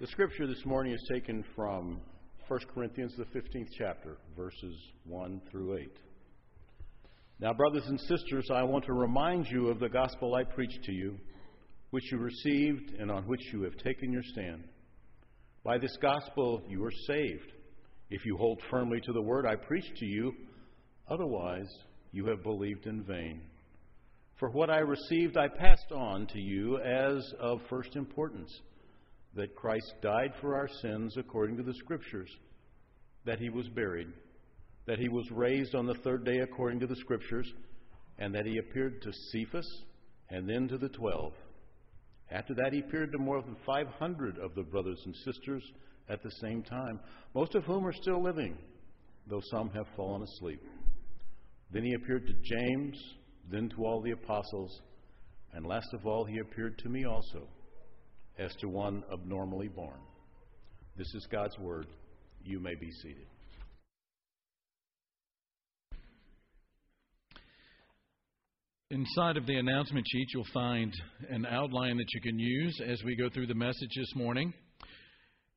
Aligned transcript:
The 0.00 0.06
scripture 0.06 0.46
this 0.46 0.64
morning 0.64 0.94
is 0.94 1.08
taken 1.12 1.44
from 1.54 2.00
1 2.48 2.60
Corinthians, 2.72 3.12
the 3.18 3.38
15th 3.38 3.68
chapter, 3.76 4.16
verses 4.34 4.74
1 5.04 5.42
through 5.50 5.76
8. 5.76 5.90
Now, 7.38 7.52
brothers 7.52 7.84
and 7.86 8.00
sisters, 8.00 8.48
I 8.50 8.62
want 8.62 8.86
to 8.86 8.94
remind 8.94 9.48
you 9.50 9.68
of 9.68 9.78
the 9.78 9.90
gospel 9.90 10.34
I 10.34 10.44
preached 10.44 10.84
to 10.84 10.92
you, 10.92 11.18
which 11.90 12.10
you 12.10 12.16
received 12.16 12.94
and 12.98 13.10
on 13.10 13.24
which 13.24 13.42
you 13.52 13.60
have 13.64 13.76
taken 13.76 14.10
your 14.10 14.22
stand. 14.22 14.64
By 15.64 15.76
this 15.76 15.98
gospel 16.00 16.62
you 16.66 16.82
are 16.82 16.94
saved, 17.06 17.52
if 18.08 18.24
you 18.24 18.38
hold 18.38 18.58
firmly 18.70 19.02
to 19.02 19.12
the 19.12 19.20
word 19.20 19.44
I 19.44 19.56
preached 19.56 19.96
to 19.96 20.06
you. 20.06 20.32
Otherwise, 21.10 21.68
you 22.10 22.24
have 22.28 22.42
believed 22.42 22.86
in 22.86 23.02
vain. 23.02 23.42
For 24.38 24.48
what 24.48 24.70
I 24.70 24.78
received, 24.78 25.36
I 25.36 25.48
passed 25.48 25.92
on 25.94 26.26
to 26.28 26.40
you 26.40 26.78
as 26.78 27.22
of 27.38 27.60
first 27.68 27.96
importance 27.96 28.50
that 29.34 29.54
Christ 29.54 29.94
died 30.02 30.32
for 30.40 30.56
our 30.56 30.68
sins 30.82 31.16
according 31.16 31.56
to 31.58 31.62
the 31.62 31.74
Scriptures, 31.74 32.30
that 33.24 33.38
he 33.38 33.48
was 33.48 33.68
buried, 33.68 34.08
that 34.86 34.98
he 34.98 35.08
was 35.08 35.30
raised 35.30 35.74
on 35.74 35.86
the 35.86 35.94
third 36.02 36.24
day 36.24 36.38
according 36.38 36.80
to 36.80 36.86
the 36.86 36.96
Scriptures, 36.96 37.50
and 38.18 38.34
that 38.34 38.46
he 38.46 38.58
appeared 38.58 39.00
to 39.02 39.12
Cephas 39.30 39.82
and 40.30 40.48
then 40.48 40.68
to 40.68 40.78
the 40.78 40.88
twelve. 40.88 41.32
After 42.30 42.54
that, 42.54 42.72
he 42.72 42.80
appeared 42.80 43.12
to 43.12 43.18
more 43.18 43.42
than 43.42 43.56
500 43.66 44.38
of 44.38 44.54
the 44.54 44.62
brothers 44.62 45.00
and 45.04 45.14
sisters 45.16 45.62
at 46.08 46.22
the 46.22 46.30
same 46.40 46.62
time, 46.62 47.00
most 47.34 47.54
of 47.54 47.64
whom 47.64 47.86
are 47.86 47.92
still 47.92 48.22
living, 48.22 48.56
though 49.26 49.42
some 49.50 49.70
have 49.70 49.86
fallen 49.96 50.22
asleep. 50.22 50.62
Then 51.72 51.84
he 51.84 51.94
appeared 51.94 52.26
to 52.26 52.32
James, 52.32 52.96
then 53.50 53.68
to 53.70 53.84
all 53.84 54.00
the 54.00 54.12
apostles, 54.12 54.80
and 55.52 55.66
last 55.66 55.88
of 55.92 56.06
all, 56.06 56.24
he 56.24 56.38
appeared 56.38 56.78
to 56.78 56.88
me 56.88 57.04
also 57.04 57.48
as 58.40 58.54
to 58.56 58.68
one 58.68 59.04
abnormally 59.12 59.68
born. 59.68 60.00
This 60.96 61.12
is 61.14 61.26
God's 61.30 61.58
word. 61.58 61.86
You 62.42 62.58
may 62.58 62.74
be 62.74 62.90
seated. 63.02 63.26
Inside 68.90 69.36
of 69.36 69.46
the 69.46 69.56
announcement 69.56 70.04
sheet, 70.10 70.26
you'll 70.34 70.44
find 70.52 70.92
an 71.28 71.46
outline 71.46 71.96
that 71.96 72.06
you 72.12 72.20
can 72.22 72.38
use 72.38 72.80
as 72.88 73.00
we 73.04 73.14
go 73.14 73.28
through 73.28 73.46
the 73.46 73.54
message 73.54 73.90
this 73.96 74.12
morning. 74.16 74.52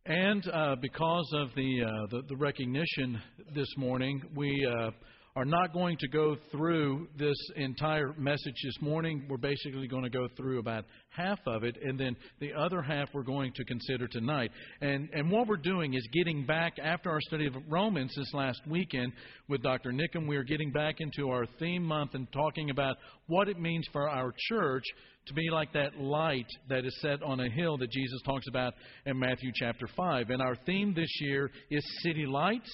And 0.06 0.48
uh, 0.50 0.76
because 0.82 1.32
of 1.36 1.48
the, 1.56 1.84
uh, 1.84 2.08
the, 2.12 2.22
the 2.28 2.36
recognition 2.36 3.20
this 3.56 3.70
morning, 3.78 4.22
we 4.36 4.68
uh, 4.70 4.92
are 5.36 5.46
not 5.46 5.74
going 5.74 5.98
to 5.98 6.08
go 6.08 6.38
through 6.52 7.08
this 7.18 7.36
entire 7.56 8.14
message 8.18 8.54
this 8.64 8.82
morning. 8.82 9.26
We're 9.28 9.38
basically 9.38 9.88
going 9.88 10.04
to 10.04 10.10
go 10.10 10.28
through 10.38 10.60
about 10.60 10.86
half 11.10 11.40
of 11.48 11.64
it, 11.64 11.76
and 11.82 12.00
then 12.00 12.16
the 12.40 12.54
other 12.54 12.84
half 12.84 13.10
we're 13.14 13.24
going 13.24 13.52
to 13.54 13.66
consider 13.66 14.08
tonight. 14.08 14.52
And, 14.82 15.10
and 15.12 15.32
what 15.32 15.48
we're 15.48 15.58
doing 15.58 15.96
is 15.96 16.08
getting 16.14 16.46
back, 16.46 16.74
after 16.82 17.10
our 17.10 17.22
study 17.22 17.48
of 17.48 17.56
Romans 17.68 18.14
this 18.16 18.32
last 18.34 18.62
weekend 18.68 19.12
with 19.50 19.64
Dr. 19.64 19.92
Nickham, 19.92 20.28
we 20.28 20.38
are 20.38 20.44
getting 20.44 20.72
back 20.72 20.98
into 21.00 21.30
our 21.32 21.46
theme 21.58 21.84
month 21.84 22.14
and 22.14 22.32
talking 22.32 22.70
about 22.70 22.98
what 23.26 23.50
it 23.50 23.60
means 23.60 23.88
for 23.92 24.08
our 24.08 24.34
church 24.50 24.84
to 25.26 25.34
be 25.34 25.50
like 25.50 25.74
that 25.74 25.98
light 26.00 26.46
that 26.70 26.86
is 26.86 26.96
set 27.02 27.24
on 27.24 27.40
a 27.40 27.50
hill 27.50 27.78
that 27.78 27.90
Jesus 27.90 28.22
talks 28.24 28.46
about 28.48 28.74
in 29.08 29.18
Matthew 29.18 29.52
chapter 29.56 29.88
5. 29.96 30.30
And 30.30 30.42
our 30.44 30.56
theme 30.68 30.94
this 30.94 31.22
year 31.22 31.50
is 31.72 31.84
City 32.04 32.26
Lights 32.28 32.70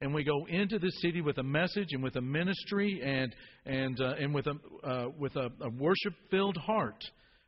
and 0.00 0.14
we 0.14 0.24
go 0.24 0.46
into 0.46 0.78
the 0.78 0.90
city 1.02 1.20
with 1.20 1.38
a 1.38 1.42
message 1.42 1.88
and 1.90 2.02
with 2.02 2.16
a 2.16 2.20
ministry 2.20 3.00
and 3.04 3.34
and 3.66 4.00
uh, 4.00 4.14
and 4.20 4.34
with 4.34 4.46
a 4.46 4.88
uh, 4.88 5.08
with 5.18 5.34
a, 5.36 5.48
a 5.60 5.70
worship 5.78 6.14
filled 6.30 6.56
heart, 6.56 7.02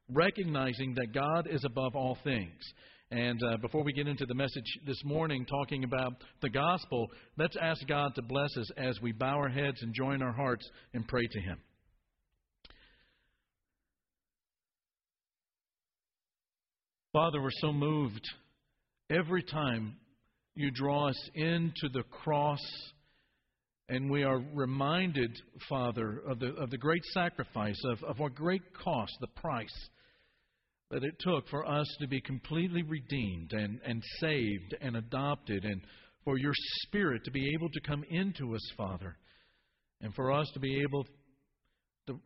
recognizing 0.08 0.94
that 0.94 1.12
God 1.14 1.46
is 1.50 1.64
above 1.64 1.94
all 1.94 2.18
things. 2.24 2.60
And 3.12 3.40
uh, 3.42 3.56
before 3.56 3.82
we 3.82 3.92
get 3.92 4.06
into 4.06 4.24
the 4.26 4.34
message 4.34 4.78
this 4.86 5.02
morning, 5.04 5.44
talking 5.44 5.82
about 5.82 6.12
the 6.42 6.48
gospel, 6.48 7.08
let's 7.36 7.56
ask 7.60 7.84
God 7.88 8.14
to 8.14 8.22
bless 8.22 8.56
us 8.56 8.70
as 8.76 9.00
we 9.00 9.10
bow 9.10 9.36
our 9.36 9.48
heads 9.48 9.82
and 9.82 9.92
join 9.92 10.22
our 10.22 10.32
hearts 10.32 10.68
and 10.94 11.06
pray 11.08 11.26
to 11.26 11.40
Him. 11.40 11.58
Father, 17.12 17.42
we're 17.42 17.50
so 17.60 17.72
moved 17.72 18.24
every 19.10 19.42
time 19.42 19.96
you 20.54 20.70
draw 20.70 21.08
us 21.08 21.30
into 21.34 21.88
the 21.92 22.02
cross, 22.04 22.60
and 23.88 24.10
we 24.10 24.22
are 24.22 24.42
reminded, 24.54 25.30
Father, 25.68 26.22
of 26.28 26.38
the, 26.38 26.54
of 26.54 26.70
the 26.70 26.78
great 26.78 27.04
sacrifice, 27.12 27.80
of, 27.84 28.02
of 28.04 28.18
what 28.18 28.34
great 28.34 28.62
cost, 28.74 29.12
the 29.20 29.40
price 29.40 29.88
that 30.90 31.04
it 31.04 31.14
took 31.20 31.48
for 31.48 31.66
us 31.66 31.86
to 32.00 32.08
be 32.08 32.20
completely 32.20 32.82
redeemed 32.82 33.52
and, 33.52 33.80
and 33.86 34.02
saved 34.18 34.74
and 34.80 34.96
adopted, 34.96 35.64
and 35.64 35.80
for 36.24 36.36
your 36.36 36.52
Spirit 36.82 37.24
to 37.24 37.30
be 37.30 37.52
able 37.54 37.68
to 37.70 37.80
come 37.80 38.04
into 38.10 38.54
us, 38.54 38.72
Father, 38.76 39.16
and 40.00 40.14
for 40.14 40.32
us 40.32 40.50
to 40.54 40.60
be 40.60 40.82
able 40.82 41.06
to, 42.08 42.20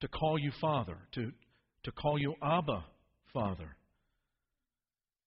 to 0.00 0.08
call 0.08 0.38
you 0.38 0.52
Father, 0.60 0.98
to, 1.14 1.32
to 1.84 1.92
call 1.92 2.18
you 2.18 2.34
Abba, 2.42 2.84
Father, 3.32 3.76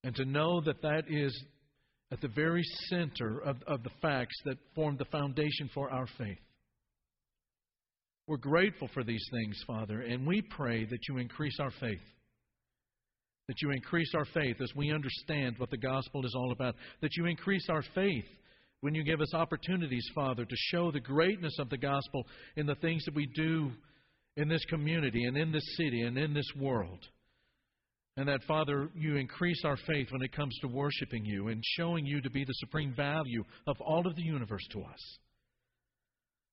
and 0.03 0.15
to 0.15 0.25
know 0.25 0.61
that 0.61 0.81
that 0.83 1.05
is 1.09 1.35
at 2.11 2.21
the 2.21 2.27
very 2.29 2.63
center 2.89 3.39
of, 3.39 3.57
of 3.67 3.83
the 3.83 3.89
facts 4.01 4.35
that 4.45 4.57
form 4.75 4.95
the 4.97 5.05
foundation 5.05 5.69
for 5.73 5.89
our 5.89 6.07
faith. 6.17 6.37
We're 8.27 8.37
grateful 8.37 8.89
for 8.93 9.03
these 9.03 9.25
things, 9.31 9.63
Father, 9.67 10.01
and 10.01 10.25
we 10.25 10.41
pray 10.41 10.85
that 10.85 11.07
you 11.07 11.17
increase 11.17 11.57
our 11.59 11.71
faith. 11.79 12.01
That 13.47 13.61
you 13.61 13.69
increase 13.71 14.11
our 14.15 14.25
faith 14.25 14.57
as 14.61 14.71
we 14.75 14.91
understand 14.91 15.55
what 15.59 15.69
the 15.69 15.77
gospel 15.77 16.25
is 16.25 16.33
all 16.35 16.51
about. 16.51 16.75
That 17.01 17.15
you 17.15 17.27
increase 17.27 17.67
our 17.69 17.83
faith 17.93 18.25
when 18.81 18.95
you 18.95 19.03
give 19.03 19.21
us 19.21 19.33
opportunities, 19.35 20.07
Father, 20.15 20.45
to 20.45 20.55
show 20.71 20.91
the 20.91 20.99
greatness 20.99 21.55
of 21.59 21.69
the 21.69 21.77
gospel 21.77 22.25
in 22.55 22.65
the 22.65 22.75
things 22.75 23.05
that 23.05 23.15
we 23.15 23.27
do 23.35 23.71
in 24.37 24.47
this 24.47 24.65
community 24.65 25.23
and 25.25 25.37
in 25.37 25.51
this 25.51 25.75
city 25.77 26.01
and 26.01 26.17
in 26.17 26.33
this 26.33 26.49
world. 26.59 26.99
And 28.17 28.29
that, 28.29 28.43
Father, 28.47 28.89
you 28.95 29.17
increase 29.17 29.61
our 29.65 29.75
faith 29.75 30.07
when 30.11 30.21
it 30.21 30.31
comes 30.31 30.57
to 30.61 30.67
worshiping 30.67 31.25
you 31.25 31.49
and 31.49 31.61
showing 31.77 32.05
you 32.05 32.21
to 32.21 32.29
be 32.29 32.45
the 32.45 32.53
supreme 32.53 32.93
value 32.93 33.43
of 33.67 33.75
all 33.81 34.07
of 34.07 34.15
the 34.15 34.21
universe 34.21 34.65
to 34.71 34.83
us. 34.83 35.17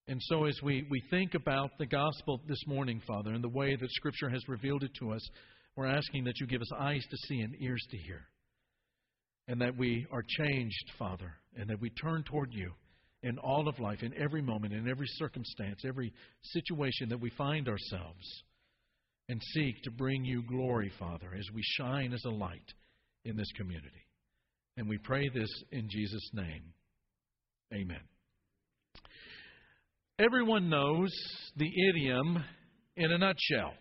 And 0.09 0.21
so, 0.23 0.47
as 0.47 0.59
we, 0.61 0.85
we 0.91 1.01
think 1.11 1.35
about 1.35 1.71
the 1.79 1.87
gospel 1.87 2.41
this 2.49 2.67
morning, 2.67 3.01
Father, 3.07 3.33
and 3.33 3.45
the 3.45 3.49
way 3.49 3.77
that 3.77 3.91
Scripture 3.93 4.29
has 4.29 4.43
revealed 4.49 4.83
it 4.83 4.91
to 4.99 5.13
us, 5.13 5.25
we're 5.77 5.87
asking 5.87 6.25
that 6.25 6.41
you 6.41 6.49
give 6.49 6.61
us 6.61 6.73
eyes 6.77 7.05
to 7.09 7.17
see 7.29 7.41
and 7.41 7.55
ears 7.61 7.87
to 7.93 7.97
hear. 7.97 8.23
And 9.47 9.61
that 9.61 9.77
we 9.77 10.05
are 10.11 10.25
changed, 10.27 10.91
Father, 10.99 11.33
and 11.57 11.71
that 11.71 11.81
we 11.81 11.91
turn 11.91 12.25
toward 12.25 12.53
you 12.53 12.73
in 13.23 13.39
all 13.39 13.69
of 13.69 13.79
life, 13.79 14.03
in 14.03 14.13
every 14.21 14.43
moment, 14.43 14.73
in 14.73 14.89
every 14.89 15.07
circumstance, 15.07 15.83
every 15.87 16.13
situation 16.43 17.09
that 17.11 17.21
we 17.21 17.31
find 17.31 17.69
ourselves 17.69 18.43
and 19.29 19.41
seek 19.55 19.83
to 19.83 19.91
bring 19.91 20.25
you 20.25 20.43
glory, 20.49 20.91
Father, 20.99 21.35
as 21.39 21.47
we 21.55 21.63
shine 21.63 22.13
as 22.13 22.25
a 22.25 22.31
light 22.31 22.73
in 23.25 23.37
this 23.37 23.51
community. 23.57 24.07
And 24.77 24.89
we 24.89 24.99
pray 24.99 25.29
this 25.29 25.51
in 25.71 25.89
Jesus' 25.91 26.31
name. 26.33 26.63
Amen. 27.73 28.01
Everyone 30.19 30.69
knows 30.69 31.11
the 31.57 31.71
idiom 31.91 32.43
in 32.97 33.13
a 33.13 33.19
nutshell. 33.19 33.75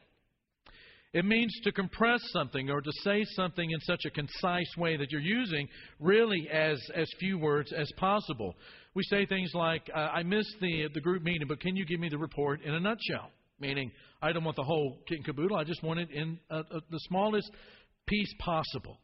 It 1.13 1.25
means 1.25 1.53
to 1.65 1.73
compress 1.73 2.21
something 2.31 2.69
or 2.69 2.79
to 2.79 2.91
say 3.03 3.25
something 3.35 3.69
in 3.69 3.79
such 3.81 4.05
a 4.05 4.11
concise 4.11 4.77
way 4.77 4.95
that 4.95 5.11
you're 5.11 5.19
using 5.19 5.67
really 5.99 6.47
as, 6.51 6.79
as 6.95 7.09
few 7.19 7.37
words 7.37 7.73
as 7.73 7.91
possible. 7.97 8.55
We 8.95 9.03
say 9.03 9.25
things 9.25 9.51
like, 9.53 9.89
uh, 9.93 9.97
I 9.97 10.23
missed 10.23 10.55
the, 10.61 10.87
the 10.93 11.01
group 11.01 11.23
meeting, 11.23 11.47
but 11.49 11.59
can 11.59 11.75
you 11.75 11.85
give 11.85 11.99
me 11.99 12.07
the 12.07 12.17
report 12.17 12.61
in 12.61 12.73
a 12.73 12.79
nutshell? 12.79 13.29
Meaning, 13.61 13.91
I 14.21 14.31
don't 14.31 14.43
want 14.43 14.57
the 14.57 14.63
whole 14.63 14.97
kit 15.07 15.17
and 15.17 15.25
caboodle. 15.25 15.55
I 15.55 15.63
just 15.63 15.83
want 15.83 15.99
it 15.99 16.09
in 16.11 16.39
a, 16.49 16.59
a, 16.59 16.81
the 16.89 16.99
smallest 17.07 17.49
piece 18.07 18.33
possible. 18.39 18.97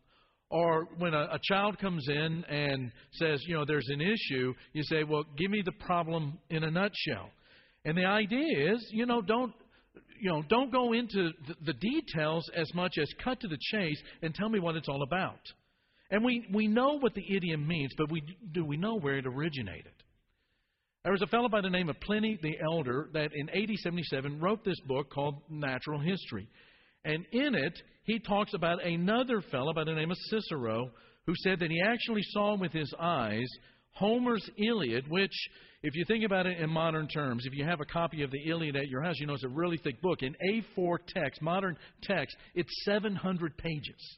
Or 0.50 0.88
when 0.98 1.14
a, 1.14 1.30
a 1.34 1.40
child 1.44 1.78
comes 1.80 2.08
in 2.08 2.44
and 2.46 2.92
says, 3.14 3.42
you 3.48 3.56
know, 3.56 3.66
there's 3.66 3.88
an 3.90 4.02
issue, 4.02 4.54
you 4.74 4.84
say, 4.84 5.04
well, 5.04 5.24
give 5.38 5.52
me 5.52 5.62
the 5.64 5.74
problem 5.74 6.40
in 6.50 6.64
a 6.64 6.72
nutshell. 6.72 7.30
And 7.86 7.98
the 7.98 8.06
idea 8.06 8.74
is, 8.74 8.86
you 8.92 9.06
know, 9.06 9.22
don't 9.22 9.54
you 10.20 10.32
know, 10.32 10.44
don't 10.50 10.72
go 10.72 10.94
into 10.94 11.32
the, 11.48 11.56
the 11.66 11.74
details 11.74 12.50
as 12.56 12.74
much 12.74 12.94
as 13.00 13.08
cut 13.24 13.40
to 13.42 13.48
the 13.48 13.58
chase 13.72 14.02
and 14.22 14.34
tell 14.34 14.50
me 14.50 14.60
what 14.60 14.76
it's 14.76 14.90
all 14.90 15.04
about. 15.04 15.40
And 16.10 16.24
we, 16.24 16.48
we 16.54 16.68
know 16.68 16.98
what 17.00 17.14
the 17.14 17.24
idiom 17.36 17.68
means, 17.68 17.92
but 17.98 18.12
we, 18.12 18.24
do 18.52 18.66
we 18.66 18.78
know 18.78 18.98
where 18.98 19.18
it 19.18 19.28
originated? 19.28 19.92
There 21.08 21.14
was 21.14 21.22
a 21.22 21.28
fellow 21.28 21.48
by 21.48 21.62
the 21.62 21.70
name 21.70 21.88
of 21.88 21.98
Pliny 22.02 22.38
the 22.42 22.58
Elder 22.62 23.08
that 23.14 23.30
in 23.34 23.50
AD 23.52 23.70
77 23.78 24.42
wrote 24.42 24.66
this 24.66 24.82
book 24.82 25.10
called 25.10 25.42
Natural 25.50 26.02
History. 26.02 26.50
And 27.06 27.26
in 27.32 27.56
it, 27.56 27.72
he 28.04 28.20
talks 28.20 28.54
about 28.54 28.84
another 28.84 29.42
fellow 29.50 29.74
by 29.74 29.86
the 29.86 29.94
name 29.94 30.12
of 30.12 30.18
Cicero 30.30 30.92
who 31.26 31.34
said 31.38 31.60
that 31.60 31.72
he 31.72 31.82
actually 31.82 32.24
saw 32.24 32.58
with 32.58 32.74
his 32.74 32.94
eyes 33.00 33.48
Homer's 33.92 34.50
Iliad, 34.58 35.08
which, 35.08 35.32
if 35.82 35.96
you 35.96 36.04
think 36.10 36.26
about 36.26 36.46
it 36.46 36.60
in 36.60 36.70
modern 36.70 37.08
terms, 37.08 37.46
if 37.46 37.54
you 37.54 37.64
have 37.64 37.80
a 37.80 37.86
copy 37.86 38.22
of 38.22 38.32
the 38.32 38.44
Iliad 38.46 38.76
at 38.76 38.90
your 38.90 39.02
house, 39.02 39.16
you 39.18 39.28
know 39.28 39.34
it's 39.34 39.46
a 39.46 39.48
really 39.48 39.78
thick 39.78 40.02
book. 40.02 40.24
In 40.24 40.36
A4 40.52 40.98
text, 41.08 41.42
modern 41.42 41.78
text, 42.04 42.36
it's 42.54 42.84
700 42.84 43.58
pages. 43.58 44.18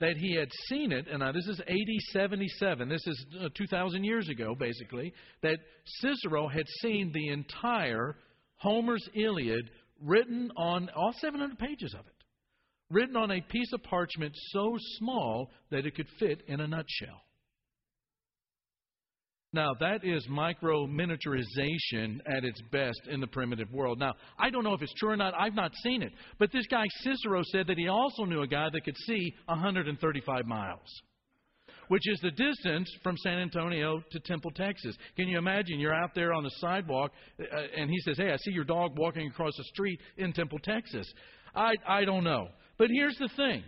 That 0.00 0.16
he 0.16 0.34
had 0.34 0.48
seen 0.68 0.92
it, 0.92 1.06
and 1.08 1.20
now 1.20 1.32
this 1.32 1.46
is 1.46 1.60
AD 1.60 2.02
77, 2.12 2.88
this 2.88 3.06
is 3.06 3.26
uh, 3.40 3.48
2,000 3.56 4.04
years 4.04 4.28
ago, 4.28 4.54
basically, 4.54 5.12
that 5.42 5.58
Cicero 6.00 6.48
had 6.48 6.66
seen 6.80 7.12
the 7.12 7.28
entire 7.28 8.16
Homer's 8.56 9.06
Iliad 9.14 9.70
written 10.00 10.50
on 10.56 10.90
all 10.96 11.12
700 11.20 11.58
pages 11.58 11.94
of 11.94 12.06
it, 12.06 12.24
written 12.90 13.16
on 13.16 13.30
a 13.30 13.40
piece 13.40 13.72
of 13.72 13.82
parchment 13.84 14.34
so 14.52 14.76
small 14.98 15.50
that 15.70 15.86
it 15.86 15.94
could 15.94 16.08
fit 16.18 16.42
in 16.48 16.60
a 16.60 16.66
nutshell. 16.66 17.22
Now, 19.54 19.72
that 19.78 20.04
is 20.04 20.26
micro 20.28 20.84
miniaturization 20.84 22.18
at 22.26 22.44
its 22.44 22.60
best 22.72 23.00
in 23.08 23.20
the 23.20 23.28
primitive 23.28 23.70
world. 23.70 24.00
Now, 24.00 24.14
I 24.36 24.50
don't 24.50 24.64
know 24.64 24.74
if 24.74 24.82
it's 24.82 24.92
true 24.94 25.10
or 25.10 25.16
not. 25.16 25.32
I've 25.38 25.54
not 25.54 25.70
seen 25.84 26.02
it. 26.02 26.12
But 26.40 26.50
this 26.50 26.66
guy 26.66 26.84
Cicero 27.02 27.40
said 27.52 27.68
that 27.68 27.78
he 27.78 27.86
also 27.86 28.24
knew 28.24 28.42
a 28.42 28.48
guy 28.48 28.68
that 28.72 28.84
could 28.84 28.96
see 29.06 29.32
135 29.46 30.46
miles, 30.46 31.02
which 31.86 32.02
is 32.06 32.18
the 32.20 32.32
distance 32.32 32.90
from 33.04 33.16
San 33.18 33.38
Antonio 33.38 34.02
to 34.10 34.20
Temple, 34.24 34.50
Texas. 34.50 34.96
Can 35.16 35.28
you 35.28 35.38
imagine? 35.38 35.78
You're 35.78 35.94
out 35.94 36.16
there 36.16 36.32
on 36.32 36.42
the 36.42 36.50
sidewalk, 36.56 37.12
uh, 37.38 37.44
and 37.76 37.88
he 37.88 38.00
says, 38.00 38.16
Hey, 38.16 38.32
I 38.32 38.36
see 38.38 38.50
your 38.50 38.64
dog 38.64 38.98
walking 38.98 39.28
across 39.28 39.56
the 39.56 39.64
street 39.72 40.00
in 40.16 40.32
Temple, 40.32 40.58
Texas. 40.64 41.06
I, 41.54 41.74
I 41.86 42.04
don't 42.04 42.24
know. 42.24 42.48
But 42.76 42.88
here's 42.92 43.16
the 43.18 43.28
thing 43.36 43.62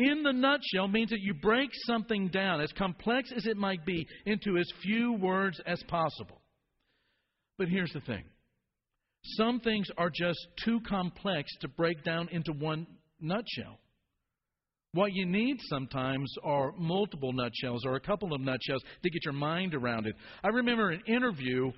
in 0.00 0.22
the 0.22 0.32
nutshell 0.32 0.88
means 0.88 1.10
that 1.10 1.20
you 1.20 1.34
break 1.34 1.70
something 1.86 2.28
down, 2.28 2.60
as 2.60 2.72
complex 2.72 3.30
as 3.36 3.46
it 3.46 3.56
might 3.56 3.84
be, 3.84 4.06
into 4.26 4.56
as 4.56 4.66
few 4.82 5.12
words 5.12 5.60
as 5.66 5.82
possible. 5.88 6.40
But 7.58 7.68
here's 7.68 7.92
the 7.92 8.00
thing 8.00 8.24
some 9.36 9.60
things 9.60 9.86
are 9.98 10.10
just 10.10 10.38
too 10.64 10.80
complex 10.88 11.50
to 11.60 11.68
break 11.68 12.02
down 12.04 12.28
into 12.32 12.52
one 12.52 12.86
nutshell. 13.20 13.78
What 14.92 15.12
you 15.12 15.26
need 15.26 15.58
sometimes 15.68 16.32
are 16.42 16.72
multiple 16.76 17.32
nutshells 17.32 17.84
or 17.84 17.94
a 17.94 18.00
couple 18.00 18.34
of 18.34 18.40
nutshells 18.40 18.82
to 19.02 19.10
get 19.10 19.24
your 19.24 19.34
mind 19.34 19.74
around 19.74 20.06
it. 20.06 20.16
I 20.42 20.48
remember 20.48 20.90
an 20.90 21.02
interview 21.06 21.70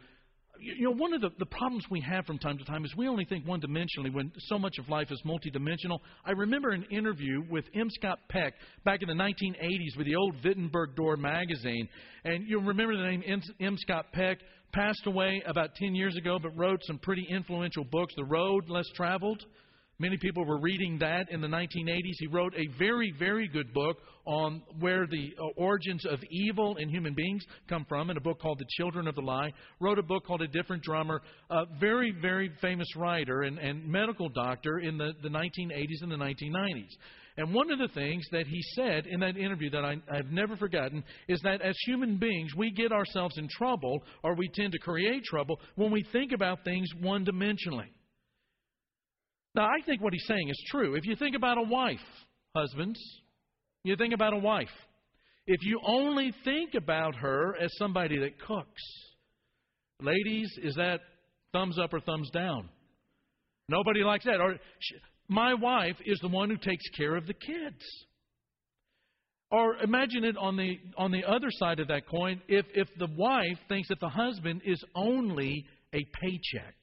you 0.63 0.85
know, 0.85 0.93
one 0.93 1.13
of 1.13 1.21
the, 1.21 1.31
the 1.39 1.47
problems 1.47 1.85
we 1.91 2.01
have 2.01 2.25
from 2.25 2.39
time 2.39 2.57
to 2.59 2.65
time 2.65 2.85
is 2.85 2.95
we 2.97 3.09
only 3.09 3.25
think 3.25 3.47
one 3.47 3.61
dimensionally 3.61 4.13
when 4.13 4.31
so 4.39 4.59
much 4.59 4.79
of 4.79 4.89
life 4.89 5.09
is 5.11 5.21
multidimensional. 5.27 5.99
I 6.25 6.31
remember 6.31 6.71
an 6.71 6.85
interview 6.91 7.43
with 7.51 7.65
M. 7.75 7.89
Scott 7.91 8.19
Peck 8.29 8.55
back 8.85 9.03
in 9.03 9.09
the 9.09 9.15
1980s 9.15 9.97
with 9.97 10.07
the 10.07 10.15
old 10.15 10.37
Wittenburg 10.45 10.95
Door 10.95 11.17
magazine. 11.17 11.89
And 12.25 12.47
you'll 12.47 12.63
remember 12.63 12.97
the 12.97 13.03
name 13.03 13.23
M. 13.27 13.43
M. 13.61 13.77
Scott 13.79 14.07
Peck, 14.13 14.39
passed 14.73 15.07
away 15.07 15.43
about 15.47 15.75
10 15.75 15.95
years 15.95 16.17
ago, 16.17 16.39
but 16.43 16.57
wrote 16.57 16.81
some 16.85 16.99
pretty 16.99 17.27
influential 17.29 17.85
books 17.85 18.15
The 18.17 18.25
Road 18.25 18.69
Less 18.69 18.87
Traveled 18.95 19.45
Many 20.03 20.17
people 20.17 20.45
were 20.45 20.59
reading 20.59 20.99
that 20.99 21.31
in 21.31 21.41
the 21.41 21.47
1980s. 21.47 22.15
He 22.19 22.27
wrote 22.27 22.53
a 22.57 22.67
very, 22.77 23.15
very 23.21 23.47
good 23.47 23.73
book 23.73 23.99
on 24.25 24.61
where 24.81 25.07
the 25.07 25.33
uh, 25.39 25.45
origins 25.57 26.05
of 26.07 26.19
evil 26.29 26.75
in 26.79 26.89
human 26.89 27.15
beings 27.15 27.45
come 27.69 27.87
from 27.89 28.11
in 28.11 28.17
a 28.17 28.21
book 28.21 28.41
called 28.41 28.59
The 28.59 28.67
Children 28.71 29.07
of 29.07 29.15
the 29.15 29.21
Lie. 29.21 29.53
Wrote 29.79 30.01
a 30.01 30.03
book 30.03 30.27
called 30.27 30.43
A 30.43 30.49
Different 30.49 30.83
Drummer. 30.83 31.23
A 31.51 31.67
very, 31.79 32.13
very 32.21 32.51
famous 32.61 32.89
writer 32.97 33.43
and, 33.43 33.61
and 33.61 33.87
medical 33.87 34.29
doctor 34.29 34.81
in 34.81 34.99
the, 34.99 35.13
the 35.23 35.29
1980s 35.29 36.03
and 36.03 36.11
the 36.11 36.17
1990s. 36.17 36.91
And 37.37 37.55
one 37.55 37.71
of 37.71 37.79
the 37.79 37.95
things 37.95 38.27
that 38.33 38.49
he 38.49 38.61
said 38.75 39.07
in 39.07 39.21
that 39.21 39.37
interview 39.37 39.71
that 39.71 39.85
I, 39.85 39.99
have 40.13 40.33
never 40.33 40.57
forgotten 40.57 41.05
is 41.29 41.41
that 41.45 41.63
as 41.63 41.77
human 41.87 42.17
beings, 42.17 42.51
we 42.57 42.73
get 42.73 42.91
ourselves 42.91 43.39
in 43.39 43.47
trouble 43.57 44.03
or 44.25 44.35
we 44.35 44.49
tend 44.49 44.73
to 44.73 44.81
create 44.81 45.23
trouble 45.23 45.61
when 45.77 45.93
we 45.93 46.05
think 46.11 46.33
about 46.33 46.65
things 46.65 46.89
one 47.01 47.25
dimensionally. 47.25 47.87
Now, 49.55 49.67
I 49.67 49.85
think 49.85 50.01
what 50.01 50.13
he's 50.13 50.27
saying 50.27 50.49
is 50.49 50.65
true. 50.71 50.95
If 50.95 51.05
you 51.05 51.17
think 51.17 51.37
about 51.37 51.59
a 51.59 51.63
wife, 51.63 51.99
husbands, 52.55 52.99
you 53.85 53.97
think 53.97 54.15
about 54.15 54.33
a 54.33 54.39
wife. 54.39 54.69
If 55.47 55.61
you 55.63 55.81
only 55.87 56.33
think 56.45 56.75
about 56.75 57.17
her 57.17 57.57
as 57.61 57.71
somebody 57.77 58.19
that 58.19 58.41
cooks, 58.41 58.83
ladies, 60.01 60.51
is 60.63 60.75
that 60.77 61.01
thumbs 61.53 61.79
up 61.79 61.93
or 61.93 62.01
thumbs 62.01 62.31
down? 62.31 62.69
Nobody 63.69 64.05
likes 64.05 64.25
that. 64.25 64.41
Or 64.41 64.57
my 65.29 65.55
wife 65.55 65.97
is 66.05 66.19
the 66.21 66.29
one 66.29 66.49
who 66.49 66.57
takes 66.57 66.89
care 66.97 67.17
of 67.17 67.27
the 67.27 67.35
kids. 67.35 67.83
Or 69.51 69.77
imagine 69.79 70.25
it 70.25 70.37
on 70.39 70.57
the 70.57 70.79
on 70.97 71.11
the 71.11 71.25
other 71.25 71.49
side 71.51 71.79
of 71.79 71.89
that 71.89 72.09
coin. 72.09 72.41
If 72.49 72.65
if 72.75 72.89
the 72.99 73.09
wife 73.17 73.59
thinks 73.69 73.89
that 73.89 74.01
the 74.01 74.09
husband 74.09 74.63
is 74.65 74.83
only 74.95 75.67
a 75.93 75.99
paycheck 76.23 76.75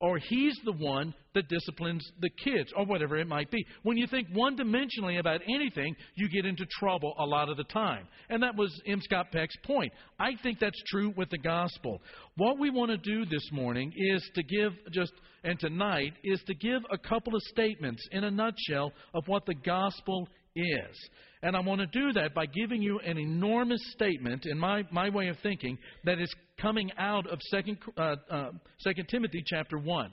or 0.00 0.18
he's 0.18 0.58
the 0.64 0.72
one 0.72 1.14
that 1.34 1.48
disciplines 1.48 2.04
the 2.20 2.30
kids, 2.42 2.72
or 2.76 2.86
whatever 2.86 3.16
it 3.16 3.28
might 3.28 3.50
be. 3.50 3.64
When 3.82 3.96
you 3.96 4.06
think 4.06 4.28
one 4.32 4.56
dimensionally 4.56 5.18
about 5.18 5.42
anything, 5.48 5.94
you 6.16 6.28
get 6.28 6.46
into 6.46 6.66
trouble 6.78 7.14
a 7.18 7.24
lot 7.24 7.48
of 7.48 7.56
the 7.56 7.64
time. 7.64 8.08
And 8.28 8.42
that 8.42 8.56
was 8.56 8.72
M. 8.86 9.00
Scott 9.02 9.26
Peck's 9.30 9.54
point. 9.64 9.92
I 10.18 10.30
think 10.42 10.58
that's 10.58 10.82
true 10.88 11.12
with 11.16 11.30
the 11.30 11.38
gospel. 11.38 12.00
What 12.36 12.58
we 12.58 12.70
want 12.70 12.90
to 12.90 12.96
do 12.96 13.24
this 13.26 13.46
morning 13.52 13.92
is 13.94 14.28
to 14.34 14.42
give 14.42 14.72
just, 14.90 15.12
and 15.44 15.58
tonight, 15.60 16.14
is 16.24 16.42
to 16.46 16.54
give 16.54 16.82
a 16.90 16.98
couple 16.98 17.34
of 17.34 17.42
statements 17.42 18.02
in 18.10 18.24
a 18.24 18.30
nutshell 18.30 18.92
of 19.14 19.24
what 19.26 19.46
the 19.46 19.54
gospel 19.54 20.28
is. 20.56 21.10
And 21.42 21.56
I 21.56 21.60
want 21.60 21.80
to 21.80 21.86
do 21.86 22.12
that 22.12 22.34
by 22.34 22.46
giving 22.46 22.82
you 22.82 22.98
an 23.00 23.18
enormous 23.18 23.80
statement, 23.92 24.44
in 24.44 24.58
my, 24.58 24.84
my 24.90 25.08
way 25.08 25.28
of 25.28 25.36
thinking, 25.42 25.78
that 26.04 26.18
is 26.18 26.32
coming 26.60 26.90
out 26.98 27.26
of 27.26 27.38
2 27.50 27.76
uh, 27.96 28.16
uh, 28.30 28.50
2 28.84 29.02
Timothy 29.08 29.42
chapter 29.46 29.78
1. 29.78 30.12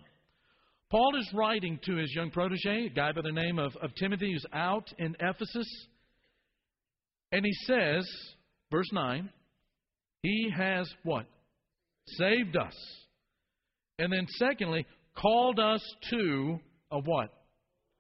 Paul 0.90 1.20
is 1.20 1.30
writing 1.34 1.80
to 1.84 1.96
his 1.98 2.14
young 2.16 2.32
protege, 2.32 2.86
a 2.86 2.90
guy 2.90 3.12
by 3.12 3.22
the 3.22 3.32
name 3.32 3.60
of, 3.60 3.76
of 3.82 3.94
Timothy, 3.96 4.32
who's 4.32 4.46
out 4.54 4.88
in 4.98 5.18
Ephesus. 5.20 5.68
And 7.34 7.44
he 7.44 7.52
says, 7.66 8.08
verse 8.72 8.90
9, 8.94 9.30
He 10.24 10.50
has 10.56 10.90
what? 11.04 11.26
Saved 12.06 12.56
us. 12.56 12.74
And 14.00 14.14
then, 14.14 14.28
secondly, 14.38 14.86
called 15.14 15.60
us 15.60 15.82
to 16.12 16.60
a 16.92 17.00
what? 17.00 17.32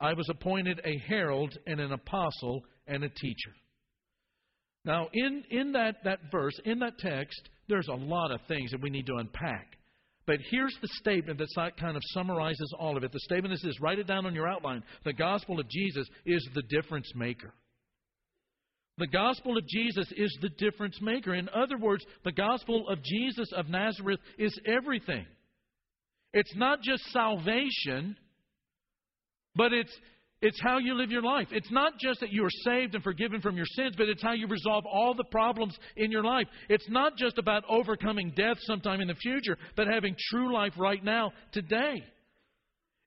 I 0.00 0.12
was 0.12 0.28
appointed 0.28 0.80
a 0.84 0.98
herald 1.08 1.56
and 1.66 1.80
an 1.80 1.92
apostle 1.92 2.64
and 2.86 3.04
a 3.04 3.08
teacher. 3.08 3.52
Now, 4.84 5.08
in, 5.12 5.44
in 5.50 5.72
that, 5.72 5.96
that 6.04 6.18
verse, 6.30 6.58
in 6.64 6.78
that 6.80 6.98
text, 6.98 7.48
there's 7.68 7.88
a 7.88 7.94
lot 7.94 8.30
of 8.30 8.40
things 8.48 8.70
that 8.70 8.82
we 8.82 8.90
need 8.90 9.06
to 9.06 9.16
unpack. 9.16 9.78
But 10.26 10.38
here's 10.50 10.76
the 10.80 10.88
statement 11.00 11.38
that 11.38 11.76
kind 11.78 11.96
of 11.96 12.02
summarizes 12.12 12.74
all 12.78 12.96
of 12.96 13.04
it. 13.04 13.12
The 13.12 13.20
statement 13.20 13.54
is 13.54 13.62
this 13.62 13.80
write 13.80 13.98
it 13.98 14.06
down 14.06 14.26
on 14.26 14.34
your 14.34 14.48
outline. 14.48 14.82
The 15.04 15.12
gospel 15.12 15.60
of 15.60 15.68
Jesus 15.68 16.06
is 16.24 16.46
the 16.54 16.62
difference 16.62 17.10
maker. 17.14 17.52
The 18.96 19.06
gospel 19.08 19.58
of 19.58 19.66
Jesus 19.66 20.10
is 20.16 20.36
the 20.40 20.50
difference 20.50 21.00
maker. 21.02 21.34
In 21.34 21.48
other 21.48 21.76
words, 21.76 22.04
the 22.24 22.32
gospel 22.32 22.88
of 22.88 23.02
Jesus 23.02 23.52
of 23.52 23.68
Nazareth 23.68 24.20
is 24.38 24.58
everything. 24.66 25.26
It's 26.32 26.54
not 26.56 26.80
just 26.80 27.02
salvation, 27.06 28.16
but 29.56 29.72
it's 29.72 29.92
it's 30.44 30.60
how 30.60 30.76
you 30.76 30.94
live 30.94 31.10
your 31.10 31.22
life. 31.22 31.48
It's 31.52 31.70
not 31.70 31.98
just 31.98 32.20
that 32.20 32.30
you 32.30 32.44
are 32.44 32.50
saved 32.64 32.94
and 32.94 33.02
forgiven 33.02 33.40
from 33.40 33.56
your 33.56 33.64
sins, 33.64 33.94
but 33.96 34.10
it's 34.10 34.22
how 34.22 34.34
you 34.34 34.46
resolve 34.46 34.84
all 34.84 35.14
the 35.14 35.24
problems 35.24 35.74
in 35.96 36.10
your 36.10 36.22
life. 36.22 36.46
It's 36.68 36.88
not 36.90 37.16
just 37.16 37.38
about 37.38 37.64
overcoming 37.66 38.30
death 38.36 38.58
sometime 38.60 39.00
in 39.00 39.08
the 39.08 39.14
future, 39.14 39.56
but 39.74 39.86
having 39.86 40.14
true 40.30 40.52
life 40.52 40.74
right 40.76 41.02
now, 41.02 41.32
today. 41.52 42.04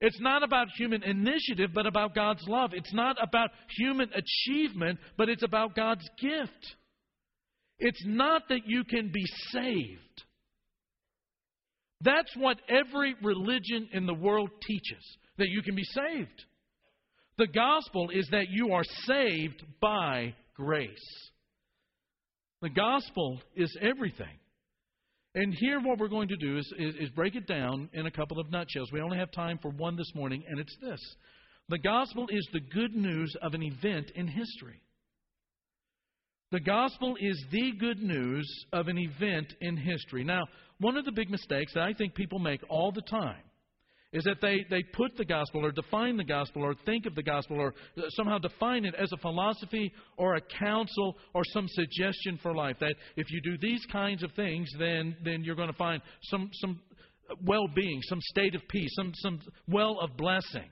It's 0.02 0.20
not 0.20 0.42
about 0.42 0.68
human 0.78 1.04
initiative, 1.04 1.72
but 1.76 1.86
about 1.86 2.16
God's 2.16 2.44
love. 2.48 2.72
It's 2.74 2.94
not 2.94 3.18
about 3.22 3.52
human 3.78 4.10
achievement, 4.14 4.98
but 5.16 5.30
it's 5.30 5.44
about 5.44 5.76
God's 5.76 6.08
gift. 6.20 6.76
It's 7.78 8.04
not 8.04 8.50
that 8.50 8.62
you 8.66 8.84
can 8.84 9.12
be 9.12 9.26
saved. 9.52 10.24
That's 12.02 12.36
what 12.36 12.58
every 12.68 13.16
religion 13.22 13.90
in 13.92 14.08
the 14.08 14.14
world 14.16 14.50
teaches 14.66 15.18
that 15.38 15.50
you 15.50 15.62
can 15.62 15.76
be 15.76 15.84
saved. 15.84 16.46
The 17.38 17.48
gospel 17.48 18.10
is 18.12 18.28
that 18.32 18.50
you 18.50 18.74
are 18.74 18.84
saved 19.06 19.64
by 19.80 20.34
grace. 20.56 21.30
The 22.62 22.70
gospel 22.70 23.40
is 23.56 23.76
everything. 23.80 24.40
And 25.36 25.54
here, 25.54 25.80
what 25.80 26.00
we're 26.00 26.08
going 26.08 26.30
to 26.30 26.36
do 26.38 26.58
is, 26.58 26.74
is, 26.80 26.96
is, 27.00 27.10
break 27.12 27.36
it 27.36 27.46
down 27.46 27.90
in 27.94 28.08
a 28.08 28.12
couple 28.12 28.40
of 28.40 28.50
nutshells. 28.50 28.92
We 28.92 29.02
only 29.02 29.20
have 29.20 29.32
time 29.32 29.60
for 29.62 29.70
one 29.70 29.96
this 29.96 30.12
morning, 30.16 30.44
and 30.48 30.60
it's 30.60 30.76
this 30.82 31.00
The 31.70 31.78
gospel 31.78 32.26
is 32.30 32.48
the 32.54 32.62
good 32.74 32.96
news 32.96 33.36
of 33.44 33.54
an 33.54 33.62
event 33.62 34.12
in 34.16 34.28
history. 34.28 34.82
The 36.52 36.62
gospel 36.62 37.16
is 37.20 37.46
the 37.52 37.74
good 37.80 38.02
news 38.02 38.50
of 38.74 38.88
an 38.88 38.98
event 38.98 39.54
in 39.62 39.78
history. 39.78 40.24
Now, 40.24 40.46
one 40.80 40.98
of 40.98 41.06
the 41.06 41.12
big 41.12 41.30
mistakes 41.30 41.74
that 41.74 41.84
I 41.84 41.94
think 41.94 42.16
people 42.16 42.40
make 42.40 42.62
all 42.70 42.92
the 42.92 43.02
time 43.02 43.44
is 44.18 44.24
that 44.24 44.42
they, 44.42 44.66
they 44.72 44.82
put 44.82 45.16
the 45.16 45.26
gospel 45.26 45.64
or 45.64 45.72
define 45.72 46.18
the 46.18 46.24
gospel 46.24 46.64
or 46.64 46.74
think 46.88 47.06
of 47.06 47.14
the 47.14 47.22
gospel 47.22 47.60
or 47.60 47.76
uh, 47.98 48.02
somehow 48.10 48.40
define 48.40 48.84
it 48.84 48.96
as 48.96 49.12
a 49.14 49.18
philosophy 49.18 49.94
or 50.18 50.36
a 50.36 50.42
counsel 50.60 51.16
or 51.36 51.44
some 51.54 51.68
suggestion 51.68 52.40
for 52.42 52.56
life. 52.56 52.78
That 52.80 52.96
if 53.16 53.28
you 53.30 53.40
do 53.44 53.60
these 53.62 53.86
kinds 53.92 54.24
of 54.24 54.32
things, 54.32 54.68
then, 54.80 55.16
then 55.24 55.44
you're 55.44 55.56
going 55.56 55.72
to 55.72 55.78
find 55.78 56.02
some, 56.24 56.50
some 56.54 56.82
well 57.46 57.68
being, 57.76 58.02
some 58.06 58.20
state 58.22 58.56
of 58.56 58.68
peace, 58.70 58.90
some, 58.96 59.12
some 59.18 59.40
well 59.68 60.00
of 60.02 60.18
blessing. 60.18 60.70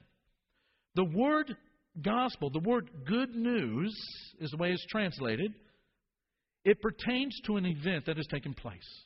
The 0.95 1.05
word 1.05 1.55
gospel, 2.01 2.49
the 2.49 2.67
word 2.67 2.89
good 3.05 3.35
news, 3.35 3.95
is 4.39 4.49
the 4.49 4.57
way 4.57 4.71
it's 4.71 4.85
translated. 4.89 5.53
It 6.63 6.81
pertains 6.81 7.39
to 7.45 7.57
an 7.57 7.67
event 7.67 8.07
that 8.07 8.17
has 8.17 8.25
taken 8.25 8.55
place. 8.55 9.05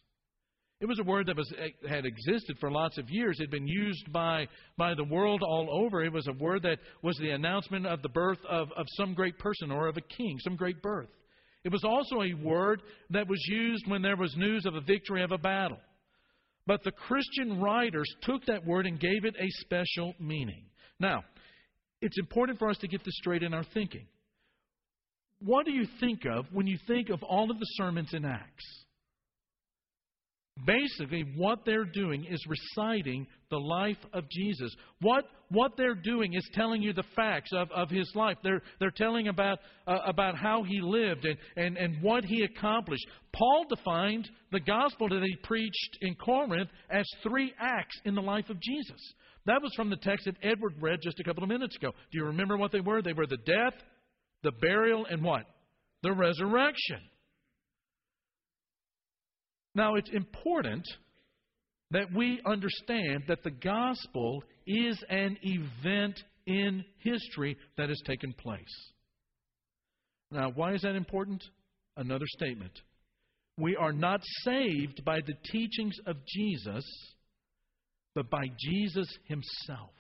It 0.82 0.88
was 0.88 1.00
a 1.00 1.04
word 1.04 1.28
that 1.28 1.36
was, 1.36 1.52
eh, 1.58 1.90
had 1.90 2.06
existed 2.06 2.58
for 2.60 2.72
lots 2.72 2.98
of 2.98 3.10
years. 3.10 3.38
It 3.40 3.44
had 3.44 3.52
been 3.52 3.68
used 3.68 4.12
by, 4.14 4.48
by 4.78 4.94
the 4.94 5.04
world 5.04 5.44
all 5.44 5.68
over. 5.84 6.04
It 6.04 6.14
was 6.14 6.28
a 6.28 6.34
word 6.34 6.64
that 6.64 6.80
was 7.04 7.18
the 7.18 7.32
announcement 7.32 7.86
of 7.86 8.02
the 8.02 8.10
birth 8.10 8.40
of, 8.50 8.70
of 8.78 8.86
some 8.92 9.14
great 9.14 9.38
person 9.40 9.72
or 9.72 9.88
of 9.88 9.98
a 9.98 10.02
king, 10.02 10.38
some 10.40 10.56
great 10.56 10.82
birth. 10.82 11.10
It 11.66 11.72
was 11.72 11.84
also 11.84 12.22
a 12.22 12.34
word 12.34 12.82
that 13.10 13.28
was 13.28 13.44
used 13.50 13.88
when 13.88 14.02
there 14.02 14.16
was 14.16 14.34
news 14.38 14.66
of 14.66 14.76
a 14.76 14.82
victory 14.82 15.22
of 15.22 15.34
a 15.34 15.38
battle. 15.38 15.80
But 16.66 16.84
the 16.84 16.92
Christian 16.92 17.60
writers 17.60 18.08
took 18.22 18.46
that 18.46 18.66
word 18.66 18.86
and 18.86 19.00
gave 19.00 19.26
it 19.26 19.36
a 19.38 19.50
special 19.62 20.14
meaning. 20.20 20.64
Now, 20.98 21.24
it's 22.02 22.18
important 22.18 22.58
for 22.58 22.70
us 22.70 22.78
to 22.78 22.88
get 22.88 23.04
this 23.04 23.18
straight 23.18 23.44
in 23.44 23.54
our 23.54 23.66
thinking. 23.74 24.08
What 25.42 25.66
do 25.66 25.72
you 25.72 25.88
think 26.00 26.22
of 26.26 26.46
when 26.54 26.68
you 26.68 26.78
think 26.88 27.10
of 27.10 27.22
all 27.24 27.52
of 27.52 27.60
the 27.60 27.66
sermons 27.78 28.14
in 28.14 28.24
Acts? 28.24 28.86
Basically, 30.70 31.26
what 31.36 31.66
they're 31.66 31.84
doing 31.84 32.26
is 32.30 32.46
reciting 32.48 33.26
the 33.50 33.58
life 33.58 33.98
of 34.14 34.30
Jesus. 34.30 34.72
What, 35.02 35.26
what 35.50 35.72
they're 35.76 35.96
doing 35.96 36.36
is 36.36 36.48
telling 36.54 36.84
you 36.84 36.94
the 36.94 37.04
facts 37.16 37.50
of, 37.54 37.72
of 37.72 37.90
his 37.90 38.12
life. 38.14 38.38
They're, 38.44 38.62
they're 38.80 38.92
telling 38.92 39.30
about, 39.30 39.58
uh, 39.88 39.98
about 40.06 40.38
how 40.38 40.62
he 40.62 40.80
lived 40.80 41.26
and, 41.26 41.38
and, 41.56 41.76
and 41.76 42.04
what 42.04 42.24
he 42.24 42.44
accomplished. 42.44 43.04
Paul 43.34 43.66
defined 43.68 44.30
the 44.52 44.60
gospel 44.60 45.10
that 45.10 45.24
he 45.24 45.36
preached 45.44 45.98
in 46.02 46.14
Corinth 46.14 46.70
as 46.92 47.06
three 47.24 47.52
acts 47.60 48.00
in 48.06 48.14
the 48.14 48.22
life 48.22 48.50
of 48.52 48.60
Jesus. 48.62 49.14
That 49.48 49.64
was 49.64 49.74
from 49.76 49.90
the 49.90 49.98
text 49.98 50.26
that 50.26 50.36
Edward 50.44 50.76
read 50.80 51.00
just 51.02 51.20
a 51.20 51.24
couple 51.24 51.42
of 51.42 51.50
minutes 51.50 51.78
ago. 51.78 51.90
Do 52.12 52.20
you 52.20 52.26
remember 52.26 52.58
what 52.58 52.72
they 52.72 52.82
were? 52.82 53.02
They 53.02 53.14
were 53.14 53.26
the 53.26 53.38
death, 53.38 53.74
the 54.44 54.52
burial, 54.52 55.08
and 55.10 55.24
what? 55.24 55.46
The 56.04 56.14
resurrection. 56.14 57.00
Now, 59.80 59.96
it's 59.96 60.10
important 60.12 60.86
that 61.92 62.12
we 62.14 62.42
understand 62.46 63.24
that 63.30 63.44
the 63.46 63.52
gospel 63.52 64.44
is 64.68 65.02
an 65.10 65.38
event 65.42 66.22
in 66.46 66.84
history 66.98 67.56
that 67.78 67.88
has 67.88 68.02
taken 68.06 68.34
place. 68.34 68.92
Now, 70.32 70.52
why 70.54 70.74
is 70.74 70.82
that 70.82 70.98
important? 70.98 71.42
Another 71.96 72.26
statement. 72.28 72.74
We 73.58 73.78
are 73.78 73.94
not 73.94 74.20
saved 74.44 75.06
by 75.06 75.22
the 75.26 75.36
teachings 75.50 75.96
of 76.06 76.18
Jesus, 76.28 76.84
but 78.16 78.30
by 78.30 78.48
Jesus 78.60 79.08
himself. 79.28 79.94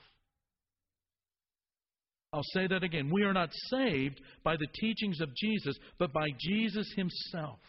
I'll 2.33 2.43
say 2.53 2.67
that 2.67 2.83
again. 2.83 3.09
We 3.13 3.23
are 3.23 3.33
not 3.33 3.51
saved 3.69 4.19
by 4.43 4.57
the 4.57 4.67
teachings 4.81 5.21
of 5.21 5.33
Jesus, 5.37 5.77
but 5.97 6.11
by 6.11 6.27
Jesus 6.37 6.91
himself. 6.97 7.59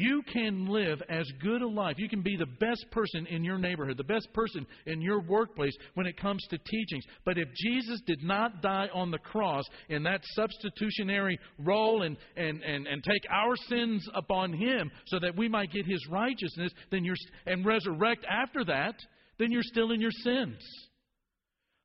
You 0.00 0.22
can 0.32 0.64
live 0.66 1.02
as 1.10 1.30
good 1.42 1.60
a 1.60 1.68
life. 1.68 1.96
You 1.98 2.08
can 2.08 2.22
be 2.22 2.34
the 2.34 2.46
best 2.46 2.86
person 2.90 3.26
in 3.26 3.44
your 3.44 3.58
neighborhood, 3.58 3.98
the 3.98 4.04
best 4.04 4.32
person 4.32 4.66
in 4.86 5.02
your 5.02 5.20
workplace 5.20 5.76
when 5.92 6.06
it 6.06 6.16
comes 6.16 6.42
to 6.48 6.56
teachings. 6.56 7.04
But 7.26 7.36
if 7.36 7.48
Jesus 7.54 8.00
did 8.06 8.22
not 8.22 8.62
die 8.62 8.88
on 8.94 9.10
the 9.10 9.18
cross 9.18 9.64
in 9.90 10.02
that 10.04 10.22
substitutionary 10.32 11.38
role 11.58 12.00
and, 12.04 12.16
and, 12.34 12.62
and, 12.62 12.86
and 12.86 13.04
take 13.04 13.30
our 13.30 13.54
sins 13.68 14.08
upon 14.14 14.54
him 14.54 14.90
so 15.08 15.18
that 15.18 15.36
we 15.36 15.50
might 15.50 15.70
get 15.70 15.84
his 15.84 16.02
righteousness 16.08 16.72
then 16.90 17.04
you're, 17.04 17.16
and 17.44 17.66
resurrect 17.66 18.24
after 18.24 18.64
that, 18.64 18.94
then 19.38 19.52
you're 19.52 19.62
still 19.62 19.90
in 19.90 20.00
your 20.00 20.12
sins. 20.24 20.62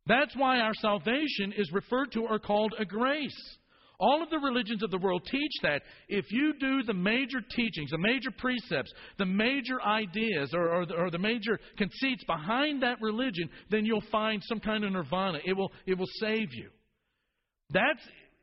That's 0.06 0.38
why 0.38 0.60
our 0.60 0.74
salvation 0.76 1.52
is 1.58 1.70
referred 1.74 2.14
to 2.14 2.22
or 2.22 2.40
called 2.40 2.76
a 2.80 2.86
grace. 2.86 3.58
All 4.00 4.22
of 4.22 4.30
the 4.30 4.40
religions 4.40 4.84
of 4.84 4.92
the 4.92 4.98
world 4.98 5.28
teach 5.30 5.52
that 5.64 5.82
if 6.08 6.26
you 6.32 6.54
do 6.60 6.84
the 6.84 6.94
major 6.94 7.40
teachings, 7.56 7.92
the 7.92 7.98
major 7.98 8.32
precepts, 8.38 8.92
the 9.18 9.26
major 9.26 9.82
ideas, 9.82 10.54
or, 10.54 10.70
or, 10.70 10.86
the, 10.86 10.94
or, 10.96 11.12
the, 11.12 11.18
major 11.18 11.60
conceits 11.78 12.24
behind 12.26 12.84
that 12.84 13.02
religion, 13.02 13.50
then 13.70 13.86
you'll 13.86 14.04
find 14.12 14.42
some 14.46 14.60
kind 14.60 14.84
of 14.84 14.92
nirvana. 14.92 15.40
It 15.46 15.54
will, 15.54 15.72
it 15.86 15.98
will 15.98 16.10
save 16.20 16.54
you. 16.54 16.70
That 17.72 17.96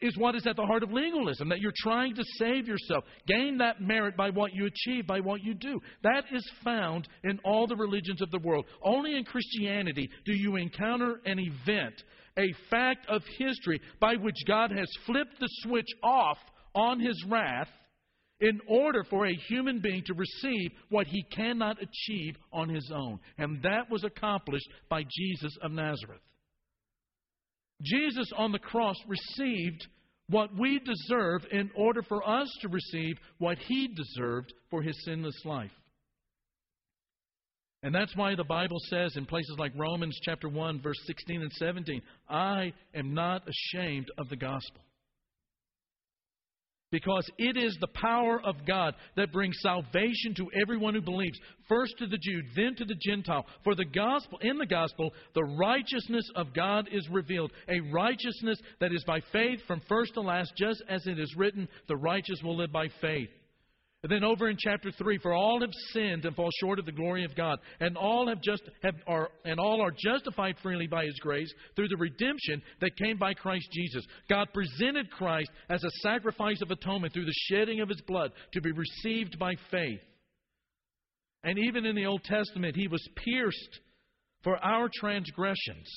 is 0.03 0.19
what 0.19 0.35
is 0.35 0.47
at 0.47 0.57
the 0.57 0.67
heart 0.67 0.83
of 0.83 0.93
legalism 0.93 1.49
that 1.49 1.61
you're 1.61 1.73
trying 1.77 2.15
to 2.17 2.25
save 2.39 2.67
yourself, 2.67 3.05
gain 3.27 3.59
that 3.59 3.81
merit 3.81 4.17
by 4.17 4.31
what 4.31 4.53
you 4.53 4.67
achieve, 4.67 5.07
by 5.07 5.21
what 5.21 5.43
you 5.43 5.55
do. 5.55 5.81
That 6.03 6.25
is 6.33 6.51
found 6.65 7.09
in 7.23 7.39
all 7.45 7.67
the 7.67 7.77
religions 7.77 8.21
of 8.21 8.31
the 8.31 8.41
world. 8.41 8.67
Only 8.83 9.17
in 9.17 9.25
Christianity 9.25 10.11
do 10.25 10.33
you 10.33 10.57
encounter 10.57 11.21
an 11.25 11.39
event, 11.39 11.95
a 12.39 12.55
fact 12.71 13.07
of 13.09 13.23
history 13.39 13.81
by 14.01 14.17
which 14.17 14.37
God 14.47 14.71
has 14.71 14.89
flipped 15.07 15.39
the 15.41 15.49
switch 15.63 15.89
off 16.03 16.39
on 16.75 17.01
his 17.01 17.23
wrath 17.29 17.69
in 18.41 18.61
order 18.67 19.05
for 19.05 19.27
a 19.27 19.35
human 19.49 19.81
being 19.81 20.03
to 20.05 20.15
receive 20.15 20.73
what 20.89 21.07
he 21.07 21.23
cannot 21.35 21.77
achieve 21.81 22.37
on 22.53 22.69
his 22.69 22.91
own. 22.95 23.21
And 23.39 23.63
that 23.63 23.89
was 23.89 24.03
accomplished 24.03 24.69
by 24.89 25.05
Jesus 25.05 25.57
of 25.63 25.71
Nazareth. 25.71 26.21
Jesus 27.83 28.31
on 28.37 28.53
the 28.53 28.59
cross 28.59 28.97
received 29.07 29.87
what 30.29 30.51
we 30.59 30.81
deserve 30.81 31.43
in 31.53 31.71
order 31.77 32.03
for 32.03 32.27
us 32.29 32.49
to 32.63 32.69
receive 32.69 33.17
what 33.39 33.59
he 33.59 33.89
deserved 33.89 34.53
for 34.71 34.83
his 34.83 34.97
sinless 35.05 35.41
life. 35.45 35.71
And 37.83 37.95
that's 37.95 38.17
why 38.17 38.35
the 38.37 38.45
Bible 38.45 38.79
says 38.91 39.17
in 39.17 39.27
places 39.27 39.57
like 39.59 39.73
Romans 39.77 40.19
chapter 40.23 40.49
1 40.49 40.81
verse 40.81 40.99
16 41.07 41.43
and 41.43 41.53
17, 41.53 42.03
I 42.29 42.73
am 42.95 43.13
not 43.13 43.43
ashamed 43.49 44.09
of 44.19 44.29
the 44.29 44.37
gospel 44.37 44.81
because 46.93 47.27
it 47.39 47.57
is 47.57 47.77
the 47.81 47.89
power 47.89 48.41
of 48.45 48.55
God 48.67 48.95
that 49.17 49.33
brings 49.33 49.57
salvation 49.61 50.35
to 50.37 50.47
everyone 50.61 50.95
who 50.95 51.01
believes, 51.01 51.39
first 51.67 51.95
to 51.99 52.07
the 52.07 52.19
Jew, 52.19 52.43
then 52.55 52.77
to 52.77 52.85
the 52.85 52.95
Gentile. 53.01 53.47
For 53.65 53.75
the 53.75 53.87
gospel, 53.87 54.39
in 54.43 54.59
the 54.59 54.67
gospel, 54.67 55.11
the 55.35 55.43
righteousness 55.59 56.31
of 56.37 56.55
God 56.55 56.89
is 56.93 57.09
revealed, 57.11 57.51
a 57.69 57.81
righteousness 57.93 58.61
that 58.79 58.93
is 58.93 59.03
by 59.05 59.21
faith 59.33 59.61
from 59.67 59.81
first 59.89 60.15
to 60.15 60.21
last, 60.21 60.53
just 60.57 60.83
as 60.89 61.05
it 61.07 61.19
is 61.19 61.35
written, 61.37 61.67
the 61.89 61.97
righteous 61.97 62.41
will 62.45 62.57
live 62.57 62.71
by 62.71 62.89
faith. 63.01 63.31
And 64.03 64.11
then 64.11 64.25
over 64.25 64.49
in 64.49 64.57
chapter 64.59 64.91
three, 64.91 65.19
for 65.19 65.33
all 65.33 65.61
have 65.61 65.71
sinned 65.93 66.25
and 66.25 66.35
fall 66.35 66.51
short 66.61 66.81
of 66.81 66.87
the 66.87 66.93
glory 66.93 67.25
of 67.25 67.37
God, 67.37 67.61
and 67.79 67.97
all 67.97 68.27
have 68.29 68.43
just 68.43 68.63
have 68.83 68.97
are 69.07 69.29
and 69.45 69.61
all 69.61 69.81
are 69.81 69.93
justified 69.97 70.57
freely 70.61 70.89
by 70.89 71.05
His 71.05 71.19
grace 71.21 71.53
through 71.77 71.87
the 71.87 71.97
redemption 71.97 72.61
that 72.81 72.97
came 72.97 73.17
by 73.17 73.33
Christ 73.33 73.69
Jesus. 73.73 74.05
God 74.29 74.49
presented 74.53 75.09
Christ 75.13 75.51
as 75.71 75.85
a 75.85 75.91
sacrifice 76.03 76.61
of 76.63 76.73
atonement 76.73 77.13
through 77.13 77.27
the 77.27 77.35
shedding 77.49 77.81
of 77.81 77.89
His 77.89 78.01
blood 78.01 78.33
to 78.55 78.61
be 78.61 78.73
received 78.73 79.39
by 79.39 79.53
faith. 79.71 80.01
And 81.45 81.57
even 81.59 81.87
in 81.87 81.95
the 81.95 82.07
Old 82.07 82.25
Testament, 82.25 82.75
He 82.75 82.89
was 82.89 83.07
pierced 83.15 83.81
for 84.43 84.57
our 84.59 84.91
transgressions. 84.93 85.89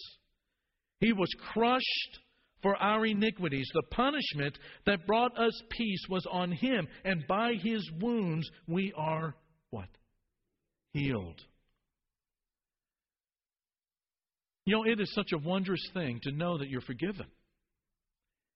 He 0.99 1.11
was 1.11 1.29
crushed 1.53 2.19
for 2.61 2.75
our 2.77 3.05
iniquities. 3.05 3.69
The 3.73 3.83
punishment 3.91 4.57
that 4.85 5.05
brought 5.05 5.37
us 5.37 5.53
peace 5.69 6.05
was 6.09 6.25
on 6.31 6.51
him, 6.51 6.87
and 7.03 7.25
by 7.27 7.53
his 7.53 7.89
wounds 7.99 8.49
we 8.67 8.93
are 8.95 9.35
what? 9.69 9.89
Healed. 10.93 11.41
You 14.65 14.75
know, 14.75 14.83
it 14.91 14.99
is 14.99 15.13
such 15.13 15.31
a 15.31 15.37
wondrous 15.37 15.85
thing 15.93 16.19
to 16.23 16.31
know 16.31 16.57
that 16.57 16.69
you're 16.69 16.81
forgiven. 16.81 17.27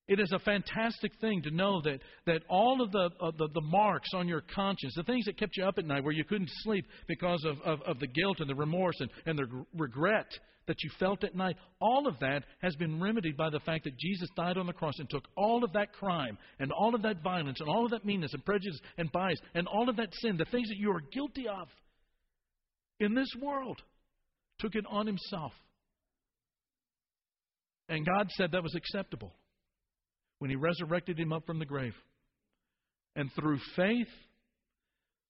It 0.10 0.20
is 0.20 0.32
a 0.32 0.40
fantastic 0.40 1.12
thing 1.22 1.44
to 1.44 1.52
know 1.52 1.82
that, 1.84 2.00
that 2.26 2.42
all 2.50 2.82
of 2.82 2.92
the, 2.92 3.12
the, 3.38 3.48
the, 3.54 3.62
marks 3.62 4.10
on 4.16 4.28
your 4.28 4.42
conscience, 4.56 4.94
the 4.96 5.04
things 5.04 5.26
that 5.26 5.38
kept 5.38 5.56
you 5.56 5.64
up 5.64 5.78
at 5.78 5.86
night 5.86 6.04
where 6.04 6.12
you 6.12 6.26
couldn't 6.26 6.50
sleep 6.64 6.84
because 7.08 7.46
of, 7.46 7.62
of, 7.62 7.80
of 7.84 8.00
the 8.00 8.08
guilt 8.08 8.40
and 8.40 8.50
the 8.50 8.56
remorse 8.56 8.96
and, 9.00 9.12
and 9.28 9.38
the 9.38 9.46
regret 9.78 10.26
that 10.66 10.82
you 10.82 10.90
felt 11.00 11.24
at 11.24 11.36
night, 11.36 11.58
all 11.80 12.08
of 12.08 12.18
that 12.22 12.44
has 12.60 12.76
been 12.78 13.00
remedied 13.00 13.38
by 13.38 13.52
the 13.52 13.60
fact 13.60 13.84
that 13.84 14.00
Jesus 14.00 14.28
died 14.36 14.58
on 14.58 14.66
the 14.66 14.74
cross 14.74 14.96
and 14.98 15.08
took 15.12 15.28
all 15.38 15.64
of 15.64 15.72
that 15.74 15.94
crime 15.94 16.40
and 16.58 16.72
all 16.72 16.96
of 16.96 17.04
that 17.04 17.22
violence 17.22 17.60
and 17.60 17.70
all 17.70 17.86
of 17.86 17.92
that 17.92 18.04
meanness 18.04 18.34
and 18.34 18.44
prejudice 18.44 18.80
and 18.98 19.12
bias 19.12 19.40
and 19.54 19.68
all 19.68 19.90
of 19.90 19.96
that 19.98 20.10
sin, 20.24 20.38
the 20.38 20.46
things 20.46 20.70
that 20.70 20.78
you 20.78 20.90
are 20.90 21.02
guilty 21.14 21.48
of 21.48 21.68
in 23.00 23.14
this 23.14 23.30
world, 23.40 23.80
took 24.58 24.74
it 24.74 24.86
on 24.90 25.06
himself. 25.06 25.52
And 27.88 28.04
God 28.04 28.28
said 28.32 28.54
that 28.54 28.64
was 28.64 28.74
acceptable 28.74 29.36
when 30.40 30.50
He 30.50 30.56
resurrected 30.56 31.20
him 31.20 31.32
up 31.32 31.46
from 31.46 31.60
the 31.60 31.66
grave. 31.66 31.96
And 33.16 33.30
through 33.34 33.60
faith, 33.76 34.08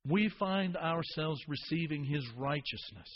we 0.08 0.32
find 0.40 0.78
ourselves 0.78 1.42
receiving 1.48 2.04
His 2.06 2.26
righteousness. 2.38 3.10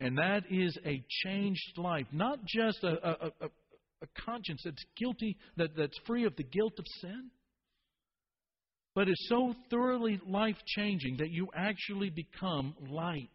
And 0.00 0.16
that 0.18 0.44
is 0.50 0.76
a 0.84 1.04
changed 1.24 1.76
life, 1.76 2.06
not 2.10 2.38
just 2.46 2.82
a, 2.82 3.08
a, 3.08 3.26
a, 3.42 3.46
a 4.02 4.22
conscience 4.24 4.62
that's 4.64 4.84
guilty, 4.96 5.36
that, 5.58 5.76
that's 5.76 5.98
free 6.06 6.24
of 6.24 6.34
the 6.36 6.42
guilt 6.42 6.72
of 6.78 6.84
sin, 7.00 7.30
but 8.94 9.08
is 9.08 9.28
so 9.28 9.54
thoroughly 9.70 10.18
life 10.26 10.56
changing 10.66 11.18
that 11.18 11.30
you 11.30 11.48
actually 11.54 12.10
become 12.10 12.74
light. 12.90 13.28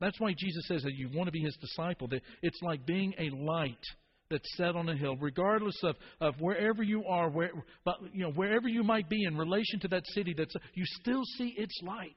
That's 0.00 0.18
why 0.20 0.34
Jesus 0.36 0.66
says 0.66 0.82
that 0.82 0.94
you 0.94 1.10
want 1.12 1.26
to 1.26 1.32
be 1.32 1.40
his 1.40 1.56
disciple, 1.60 2.08
that 2.08 2.22
it's 2.42 2.60
like 2.62 2.86
being 2.86 3.12
a 3.18 3.30
light 3.30 3.84
that's 4.32 4.56
set 4.56 4.74
on 4.74 4.88
a 4.88 4.96
hill, 4.96 5.16
regardless 5.16 5.78
of, 5.84 5.94
of 6.20 6.34
wherever 6.40 6.82
you 6.82 7.04
are, 7.04 7.30
where, 7.30 7.50
but, 7.84 7.98
you 8.12 8.24
know, 8.24 8.32
wherever 8.32 8.68
you 8.68 8.82
might 8.82 9.08
be 9.08 9.22
in 9.24 9.36
relation 9.36 9.78
to 9.80 9.88
that 9.88 10.02
city, 10.08 10.34
that's, 10.36 10.54
you 10.74 10.84
still 11.00 11.22
see 11.38 11.54
its 11.56 11.78
light. 11.82 12.16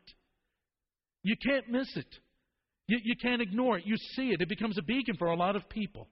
You 1.22 1.36
can't 1.48 1.70
miss 1.70 1.88
it. 1.96 2.08
You, 2.88 3.00
you 3.04 3.16
can't 3.22 3.42
ignore 3.42 3.78
it. 3.78 3.86
You 3.86 3.96
see 4.16 4.30
it. 4.30 4.42
It 4.42 4.50
becomes 4.50 4.78
a 4.78 4.84
beacon 4.84 5.16
for 5.18 5.28
a 5.28 5.36
lot 5.36 5.56
of 5.56 5.68
people. 5.70 6.08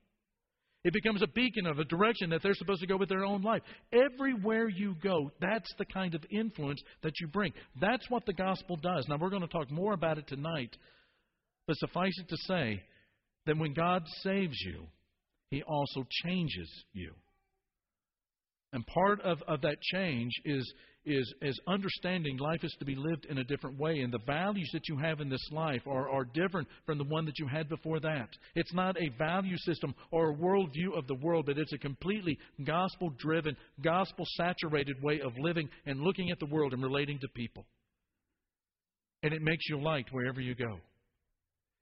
It 0.83 0.91
becomes 0.91 1.21
a 1.21 1.27
beacon 1.27 1.65
of 1.65 1.79
a 1.79 1.85
direction 1.85 2.29
that 2.31 2.43
they're 2.43 2.53
supposed 2.55 2.81
to 2.81 2.87
go 2.87 2.97
with 2.97 3.07
their 3.07 3.23
own 3.23 3.41
life. 3.41 3.61
Everywhere 3.93 4.67
you 4.67 4.95
go, 5.01 5.31
that's 5.39 5.71
the 5.77 5.85
kind 5.85 6.13
of 6.13 6.25
influence 6.29 6.81
that 7.03 7.13
you 7.21 7.27
bring. 7.27 7.53
That's 7.79 8.09
what 8.09 8.25
the 8.25 8.33
gospel 8.33 8.75
does. 8.75 9.05
Now, 9.07 9.17
we're 9.17 9.29
going 9.29 9.43
to 9.43 9.47
talk 9.47 9.71
more 9.71 9.93
about 9.93 10.17
it 10.17 10.27
tonight, 10.27 10.75
but 11.67 11.77
suffice 11.77 12.13
it 12.19 12.27
to 12.27 12.37
say 12.47 12.83
that 13.45 13.57
when 13.57 13.73
God 13.73 14.03
saves 14.23 14.57
you, 14.65 14.87
He 15.53 15.61
also 15.61 16.03
changes 16.23 16.67
you. 16.93 17.13
And 18.71 18.83
part 18.87 19.21
of, 19.21 19.37
of 19.47 19.61
that 19.61 19.79
change 19.81 20.31
is, 20.45 20.73
is, 21.05 21.31
is 21.43 21.61
understanding 21.67 22.37
life 22.37 22.63
is 22.63 22.75
to 22.79 22.85
be 22.85 22.95
lived 22.95 23.27
in 23.29 23.37
a 23.37 23.43
different 23.43 23.77
way, 23.77 23.99
and 23.99 24.11
the 24.11 24.17
values 24.25 24.67
that 24.73 24.87
you 24.89 24.97
have 24.97 25.19
in 25.19 25.29
this 25.29 25.47
life 25.51 25.83
are, 25.85 26.09
are 26.09 26.25
different 26.25 26.67
from 26.87 26.97
the 26.97 27.03
one 27.03 27.25
that 27.25 27.37
you 27.37 27.47
had 27.47 27.69
before 27.69 27.99
that. 27.99 28.29
It's 28.55 28.73
not 28.73 28.99
a 28.99 29.15
value 29.19 29.55
system 29.59 29.93
or 30.09 30.31
a 30.31 30.35
worldview 30.35 30.97
of 30.97 31.05
the 31.05 31.19
world, 31.21 31.45
but 31.45 31.59
it's 31.59 31.73
a 31.73 31.77
completely 31.77 32.35
gospel 32.65 33.13
driven, 33.19 33.55
gospel 33.83 34.25
saturated 34.35 35.03
way 35.03 35.21
of 35.21 35.37
living 35.37 35.69
and 35.85 36.01
looking 36.01 36.31
at 36.31 36.39
the 36.39 36.47
world 36.47 36.73
and 36.73 36.81
relating 36.81 37.19
to 37.19 37.27
people. 37.35 37.63
And 39.21 39.35
it 39.35 39.43
makes 39.43 39.69
you 39.69 39.79
light 39.79 40.07
wherever 40.09 40.41
you 40.41 40.55
go. 40.55 40.79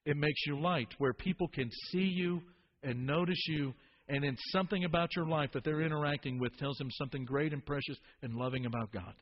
It 0.06 0.18
makes 0.18 0.46
you 0.46 0.60
light 0.60 0.90
where 0.98 1.14
people 1.14 1.48
can 1.48 1.70
see 1.94 2.00
you 2.00 2.42
and 2.84 3.06
notice 3.06 3.44
you 3.48 3.74
and 4.08 4.26
in 4.26 4.36
something 4.52 4.84
about 4.84 5.16
your 5.16 5.26
life 5.26 5.52
that 5.54 5.64
they're 5.64 5.82
interacting 5.82 6.40
with 6.40 6.56
tells 6.58 6.78
them 6.78 6.90
something 6.92 7.24
great 7.24 7.54
and 7.54 7.66
precious 7.66 7.98
and 8.22 8.36
loving 8.36 8.66
about 8.66 8.92
God. 8.92 9.14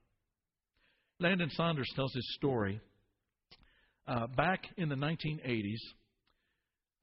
Landon 1.19 1.49
Saunders 1.51 1.89
tells 1.95 2.13
his 2.13 2.33
story. 2.35 2.79
Uh, 4.07 4.25
back 4.35 4.63
in 4.77 4.89
the 4.89 4.95
1980s, 4.95 5.77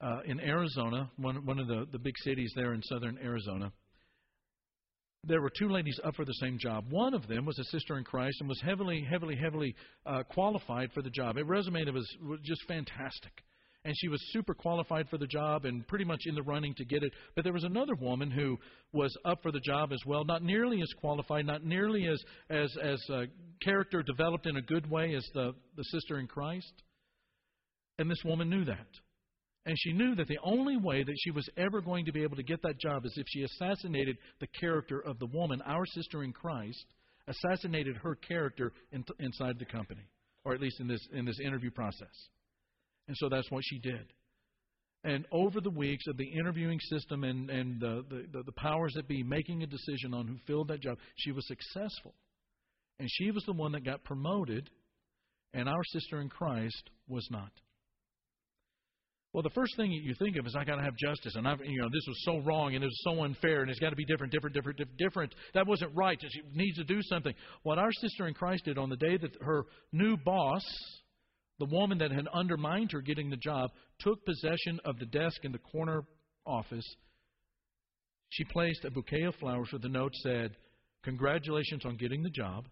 uh, 0.01 0.19
in 0.25 0.39
Arizona, 0.41 1.09
one, 1.17 1.45
one 1.45 1.59
of 1.59 1.67
the, 1.67 1.85
the 1.91 1.99
big 1.99 2.13
cities 2.23 2.51
there 2.55 2.73
in 2.73 2.81
southern 2.83 3.17
Arizona, 3.23 3.71
there 5.23 5.41
were 5.41 5.51
two 5.57 5.69
ladies 5.69 5.99
up 6.03 6.15
for 6.15 6.25
the 6.25 6.33
same 6.33 6.57
job. 6.59 6.85
One 6.89 7.13
of 7.13 7.27
them 7.27 7.45
was 7.45 7.57
a 7.59 7.63
sister 7.65 7.97
in 7.97 8.03
Christ 8.03 8.37
and 8.39 8.49
was 8.49 8.61
heavily, 8.61 9.05
heavily, 9.09 9.35
heavily 9.35 9.75
uh, 10.05 10.23
qualified 10.23 10.91
for 10.93 11.01
the 11.01 11.09
job. 11.09 11.37
Her 11.37 11.43
resume 11.43 11.89
was, 11.91 12.07
was 12.21 12.39
just 12.43 12.61
fantastic 12.67 13.43
and 13.87 13.95
she 13.97 14.09
was 14.09 14.21
super 14.33 14.53
qualified 14.53 15.07
for 15.07 15.17
the 15.17 15.25
job 15.25 15.63
and 15.63 15.87
pretty 15.87 16.03
much 16.03 16.19
in 16.25 16.35
the 16.35 16.43
running 16.43 16.75
to 16.75 16.83
get 16.83 17.03
it. 17.03 17.13
But 17.35 17.45
there 17.45 17.53
was 17.53 17.63
another 17.63 17.95
woman 17.95 18.29
who 18.29 18.57
was 18.91 19.15
up 19.23 19.41
for 19.41 19.49
the 19.49 19.61
job 19.61 19.93
as 19.93 20.01
well, 20.05 20.25
not 20.25 20.43
nearly 20.43 20.81
as 20.81 20.91
qualified, 20.99 21.45
not 21.45 21.63
nearly 21.63 22.05
as 22.05 22.21
as 22.49 22.69
as 22.83 23.01
uh, 23.09 23.21
character 23.63 24.03
developed 24.03 24.45
in 24.45 24.57
a 24.57 24.61
good 24.61 24.91
way 24.91 25.15
as 25.15 25.25
the 25.33 25.53
the 25.77 25.83
sister 25.85 26.19
in 26.19 26.27
Christ. 26.27 26.73
And 27.97 28.11
this 28.11 28.21
woman 28.25 28.49
knew 28.49 28.65
that. 28.65 28.87
And 29.65 29.77
she 29.79 29.93
knew 29.93 30.15
that 30.15 30.27
the 30.27 30.39
only 30.43 30.75
way 30.75 31.03
that 31.03 31.15
she 31.23 31.31
was 31.31 31.47
ever 31.55 31.79
going 31.79 32.03
to 32.05 32.11
be 32.11 32.23
able 32.23 32.35
to 32.35 32.43
get 32.43 32.61
that 32.63 32.79
job 32.79 33.05
is 33.05 33.13
if 33.15 33.25
she 33.29 33.43
assassinated 33.43 34.17
the 34.41 34.47
character 34.59 34.99
of 34.99 35.17
the 35.19 35.27
woman, 35.27 35.61
our 35.61 35.85
sister 35.85 36.23
in 36.23 36.33
Christ, 36.33 36.85
assassinated 37.27 37.95
her 37.97 38.15
character 38.15 38.73
in, 38.91 39.05
inside 39.19 39.59
the 39.59 39.65
company, 39.65 40.09
or 40.43 40.53
at 40.53 40.59
least 40.59 40.81
in 40.81 40.89
this 40.89 41.07
in 41.13 41.23
this 41.23 41.39
interview 41.39 41.71
process. 41.71 42.27
And 43.07 43.15
so 43.17 43.29
that's 43.29 43.49
what 43.51 43.63
she 43.63 43.79
did. 43.79 44.13
And 45.03 45.25
over 45.31 45.61
the 45.61 45.69
weeks 45.69 46.05
of 46.07 46.17
the 46.17 46.27
interviewing 46.27 46.79
system 46.81 47.23
and, 47.23 47.49
and 47.49 47.79
the, 47.79 48.03
the, 48.09 48.43
the 48.43 48.51
powers 48.53 48.93
that 48.95 49.07
be 49.07 49.23
making 49.23 49.63
a 49.63 49.67
decision 49.67 50.13
on 50.13 50.27
who 50.27 50.35
filled 50.45 50.67
that 50.69 50.81
job, 50.81 50.97
she 51.15 51.31
was 51.31 51.47
successful. 51.47 52.13
And 52.99 53.07
she 53.09 53.31
was 53.31 53.43
the 53.45 53.53
one 53.53 53.71
that 53.73 53.85
got 53.85 54.03
promoted, 54.03 54.69
and 55.53 55.69
our 55.69 55.83
sister 55.93 56.19
in 56.19 56.29
Christ 56.29 56.89
was 57.07 57.25
not. 57.31 57.51
Well, 59.33 59.43
the 59.43 59.51
first 59.51 59.75
thing 59.77 59.91
you 59.91 60.15
think 60.17 60.35
of 60.37 60.47
is 60.47 60.55
I 60.57 60.63
got 60.63 60.77
to 60.77 60.81
have 60.81 60.95
justice, 60.97 61.35
and 61.35 61.47
I've, 61.47 61.59
you 61.63 61.79
know, 61.79 61.89
this 61.93 62.05
was 62.07 62.23
so 62.23 62.39
wrong, 62.39 62.73
and 62.73 62.83
it 62.83 62.87
was 62.87 63.03
so 63.03 63.23
unfair, 63.23 63.61
and 63.61 63.69
it's 63.69 63.79
got 63.79 63.91
to 63.91 63.95
be 63.95 64.05
different, 64.05 64.33
different, 64.33 64.55
different, 64.55 64.97
different. 64.97 65.35
That 65.53 65.67
wasn't 65.67 65.91
right. 65.95 66.17
She 66.19 66.41
needs 66.55 66.77
to 66.77 66.83
do 66.83 67.01
something. 67.03 67.35
What 67.61 67.77
our 67.77 67.91
sister 68.01 68.27
in 68.27 68.33
Christ 68.33 68.65
did 68.65 68.77
on 68.77 68.89
the 68.89 68.95
day 68.95 69.15
that 69.15 69.37
her 69.41 69.65
new 69.91 70.17
boss 70.17 70.63
the 71.59 71.65
woman 71.65 71.97
that 71.99 72.11
had 72.11 72.27
undermined 72.33 72.91
her 72.91 73.01
getting 73.01 73.29
the 73.29 73.37
job 73.37 73.71
took 73.99 74.23
possession 74.25 74.79
of 74.85 74.99
the 74.99 75.05
desk 75.05 75.43
in 75.43 75.51
the 75.51 75.57
corner 75.57 76.03
office. 76.45 76.85
She 78.29 78.43
placed 78.45 78.85
a 78.85 78.91
bouquet 78.91 79.23
of 79.23 79.35
flowers 79.35 79.69
with 79.71 79.83
a 79.85 79.89
note 79.89 80.13
said, 80.23 80.55
Congratulations 81.03 81.85
on 81.85 81.97
getting 81.97 82.21
the 82.21 82.29
job. 82.29 82.65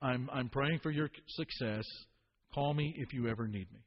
I'm, 0.00 0.28
I'm 0.32 0.48
praying 0.48 0.80
for 0.82 0.90
your 0.90 1.10
success. 1.28 1.84
Call 2.54 2.74
me 2.74 2.94
if 2.96 3.12
you 3.12 3.28
ever 3.28 3.46
need 3.46 3.70
me. 3.72 3.84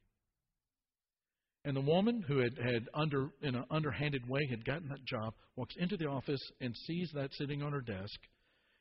And 1.65 1.75
the 1.75 1.81
woman 1.81 2.23
who 2.27 2.37
had, 2.37 2.53
had 2.63 2.87
under 2.93 3.29
in 3.41 3.55
an 3.55 3.65
underhanded 3.71 4.29
way 4.29 4.47
had 4.49 4.63
gotten 4.65 4.87
that 4.89 5.03
job 5.05 5.33
walks 5.55 5.75
into 5.77 5.97
the 5.97 6.05
office 6.05 6.41
and 6.61 6.75
sees 6.85 7.09
that 7.15 7.33
sitting 7.33 7.63
on 7.63 7.71
her 7.71 7.81
desk. 7.81 8.19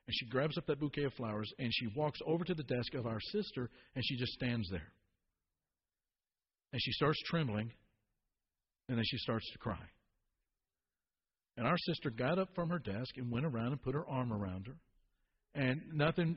And 0.06 0.14
she 0.14 0.26
grabs 0.26 0.58
up 0.58 0.66
that 0.66 0.80
bouquet 0.80 1.04
of 1.04 1.14
flowers 1.14 1.50
and 1.58 1.70
she 1.72 1.88
walks 1.96 2.20
over 2.26 2.44
to 2.44 2.54
the 2.54 2.62
desk 2.62 2.92
of 2.94 3.06
our 3.06 3.20
sister 3.32 3.70
and 3.94 4.04
she 4.06 4.16
just 4.16 4.32
stands 4.32 4.68
there. 4.70 4.92
And 6.74 6.82
she 6.82 6.90
starts 6.90 7.22
trembling, 7.26 7.70
and 8.88 8.98
then 8.98 9.04
she 9.06 9.16
starts 9.18 9.48
to 9.52 9.58
cry. 9.60 9.78
And 11.56 11.68
our 11.68 11.78
sister 11.78 12.10
got 12.10 12.40
up 12.40 12.48
from 12.56 12.68
her 12.70 12.80
desk 12.80 13.16
and 13.16 13.30
went 13.30 13.46
around 13.46 13.68
and 13.68 13.80
put 13.80 13.94
her 13.94 14.04
arm 14.08 14.32
around 14.32 14.66
her. 14.66 14.74
And 15.54 15.80
nothing 15.92 16.36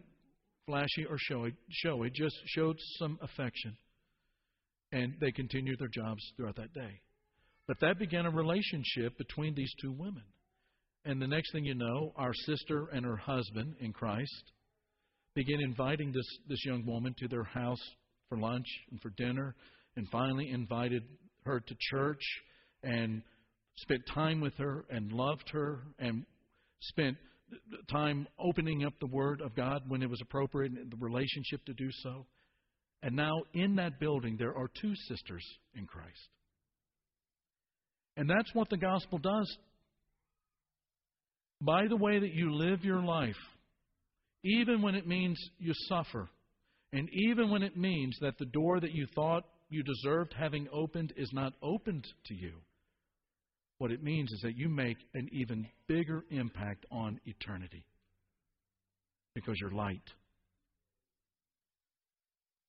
flashy 0.67 1.05
or 1.09 1.17
showy, 1.17 1.55
showy 1.71 2.11
just 2.13 2.35
showed 2.45 2.75
some 2.99 3.17
affection. 3.23 3.75
And 4.91 5.15
they 5.19 5.31
continued 5.31 5.79
their 5.79 5.87
jobs 5.87 6.21
throughout 6.37 6.57
that 6.57 6.71
day. 6.71 7.01
But 7.67 7.79
that 7.79 7.97
began 7.97 8.27
a 8.27 8.29
relationship 8.29 9.17
between 9.17 9.55
these 9.55 9.73
two 9.81 9.91
women. 9.91 10.21
And 11.03 11.19
the 11.19 11.25
next 11.25 11.51
thing 11.51 11.65
you 11.65 11.73
know, 11.73 12.13
our 12.15 12.35
sister 12.45 12.89
and 12.93 13.03
her 13.07 13.17
husband 13.17 13.77
in 13.79 13.91
Christ 13.91 14.51
began 15.33 15.61
inviting 15.61 16.11
this, 16.11 16.27
this 16.47 16.63
young 16.63 16.85
woman 16.85 17.15
to 17.17 17.27
their 17.27 17.43
house 17.43 17.81
for 18.29 18.37
lunch 18.37 18.67
and 18.91 19.01
for 19.01 19.09
dinner 19.17 19.55
and 19.97 20.07
finally 20.09 20.49
invited 20.49 21.03
her 21.45 21.59
to 21.59 21.75
church 21.89 22.21
and 22.83 23.21
spent 23.77 24.01
time 24.13 24.39
with 24.39 24.53
her 24.57 24.85
and 24.89 25.11
loved 25.11 25.49
her 25.51 25.79
and 25.99 26.23
spent 26.81 27.17
time 27.91 28.27
opening 28.39 28.85
up 28.85 28.93
the 28.99 29.07
Word 29.07 29.41
of 29.41 29.55
God 29.55 29.81
when 29.87 30.01
it 30.01 30.09
was 30.09 30.21
appropriate 30.21 30.71
in 30.71 30.89
the 30.89 30.97
relationship 30.97 31.65
to 31.65 31.73
do 31.73 31.89
so. 32.03 32.25
And 33.03 33.15
now 33.15 33.33
in 33.53 33.75
that 33.75 33.99
building, 33.99 34.37
there 34.37 34.55
are 34.55 34.69
two 34.81 34.93
sisters 35.07 35.45
in 35.75 35.85
Christ. 35.85 36.29
And 38.15 38.29
that's 38.29 38.53
what 38.53 38.69
the 38.69 38.77
gospel 38.77 39.19
does. 39.19 39.57
By 41.61 41.87
the 41.87 41.97
way 41.97 42.19
that 42.19 42.33
you 42.33 42.53
live 42.53 42.83
your 42.83 43.01
life, 43.01 43.35
even 44.43 44.81
when 44.81 44.95
it 44.95 45.07
means 45.07 45.37
you 45.59 45.73
suffer, 45.87 46.29
and 46.93 47.09
even 47.11 47.49
when 47.49 47.63
it 47.63 47.77
means 47.77 48.17
that 48.21 48.37
the 48.37 48.45
door 48.45 48.79
that 48.79 48.93
you 48.93 49.07
thought 49.15 49.43
you 49.69 49.83
deserved 49.83 50.33
having 50.37 50.67
opened 50.71 51.13
is 51.17 51.29
not 51.33 51.53
opened 51.61 52.05
to 52.25 52.33
you. 52.33 52.53
What 53.79 53.91
it 53.91 54.03
means 54.03 54.31
is 54.31 54.41
that 54.41 54.57
you 54.57 54.69
make 54.69 54.97
an 55.13 55.29
even 55.31 55.67
bigger 55.87 56.23
impact 56.31 56.85
on 56.91 57.19
eternity 57.25 57.85
because 59.35 59.55
you're 59.59 59.71
light. 59.71 60.01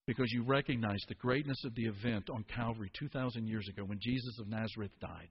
Because 0.06 0.30
you 0.32 0.44
recognize 0.44 1.00
the 1.08 1.14
greatness 1.14 1.58
of 1.64 1.74
the 1.74 1.87
event 1.87 2.28
on 2.30 2.44
Calvary 2.54 2.90
2,000 2.98 3.46
years 3.46 3.66
ago 3.68 3.84
when 3.84 3.98
Jesus 4.02 4.38
of 4.40 4.48
Nazareth 4.48 4.90
died. 5.00 5.28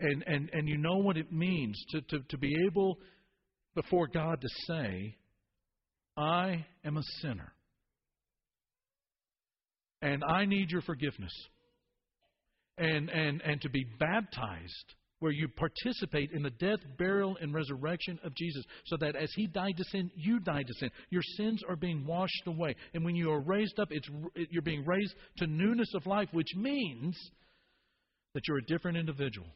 And, 0.00 0.24
and, 0.26 0.50
and 0.52 0.68
you 0.68 0.78
know 0.78 0.96
what 0.98 1.16
it 1.16 1.32
means 1.32 1.82
to, 1.90 2.00
to, 2.00 2.18
to 2.30 2.38
be 2.38 2.54
able 2.66 2.98
before 3.74 4.06
God 4.06 4.40
to 4.40 4.48
say, 4.66 5.16
I 6.16 6.66
am 6.84 6.96
a 6.96 7.02
sinner 7.20 7.52
and 10.02 10.22
I 10.24 10.44
need 10.44 10.70
your 10.70 10.82
forgiveness. 10.82 11.32
And, 12.78 13.08
and, 13.10 13.40
and 13.42 13.60
to 13.60 13.70
be 13.70 13.86
baptized 13.98 14.94
where 15.20 15.30
you 15.30 15.46
participate 15.46 16.32
in 16.32 16.42
the 16.42 16.50
death, 16.50 16.80
burial, 16.98 17.36
and 17.40 17.54
resurrection 17.54 18.18
of 18.24 18.34
Jesus, 18.34 18.64
so 18.86 18.96
that 18.96 19.14
as 19.14 19.30
He 19.36 19.46
died 19.46 19.76
to 19.76 19.84
sin, 19.84 20.10
you 20.16 20.40
died 20.40 20.66
to 20.66 20.74
sin. 20.74 20.90
Your 21.10 21.22
sins 21.36 21.62
are 21.68 21.76
being 21.76 22.04
washed 22.04 22.42
away. 22.46 22.74
And 22.92 23.04
when 23.04 23.14
you 23.14 23.30
are 23.30 23.40
raised 23.40 23.78
up, 23.78 23.88
it's, 23.92 24.08
you're 24.50 24.62
being 24.62 24.84
raised 24.84 25.14
to 25.36 25.46
newness 25.46 25.94
of 25.94 26.06
life, 26.06 26.28
which 26.32 26.48
means 26.56 27.16
that 28.34 28.42
you're 28.48 28.58
a 28.58 28.66
different 28.66 28.96
individual, 28.96 29.46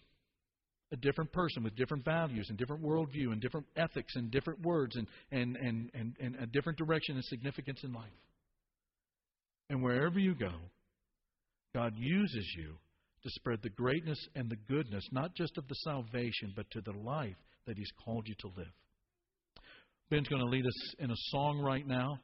a 0.92 0.96
different 0.96 1.32
person 1.32 1.64
with 1.64 1.74
different 1.74 2.04
values 2.04 2.46
and 2.48 2.56
different 2.56 2.85
worldview 2.85 3.32
and 3.32 3.40
different 3.40 3.66
ethics 3.76 4.14
and 4.14 4.30
different 4.30 4.61
words 4.64 4.94
and, 4.94 5.09
and, 5.32 5.56
and, 5.56 5.90
and, 5.94 6.14
and 6.20 6.37
a 6.37 6.46
different 6.46 6.78
direction 6.78 7.16
and 7.16 7.24
significance 7.24 7.80
in 7.82 7.92
life. 7.92 8.12
And 9.68 9.83
wherever 9.83 10.18
you 10.18 10.35
go, 10.35 10.52
God 11.74 11.92
uses 11.96 12.55
you 12.57 12.74
to 13.22 13.31
spread 13.31 13.59
the 13.62 13.70
greatness 13.70 14.18
and 14.35 14.48
the 14.48 14.57
goodness, 14.68 15.05
not 15.12 15.35
just 15.35 15.59
of 15.59 15.66
the 15.68 15.74
salvation, 15.76 16.52
but 16.55 16.70
to 16.70 16.81
the 16.81 16.96
life 16.98 17.37
that 17.66 17.76
He's 17.76 17.90
called 18.05 18.26
you 18.29 18.35
to 18.40 18.48
live. 18.57 18.72
Ben's 20.11 20.29
going 20.29 20.42
to 20.42 20.48
lead 20.48 20.64
us 20.64 20.94
in 21.00 21.11
a 21.11 21.16
song 21.31 21.61
right 21.61 21.87
now. 21.87 22.20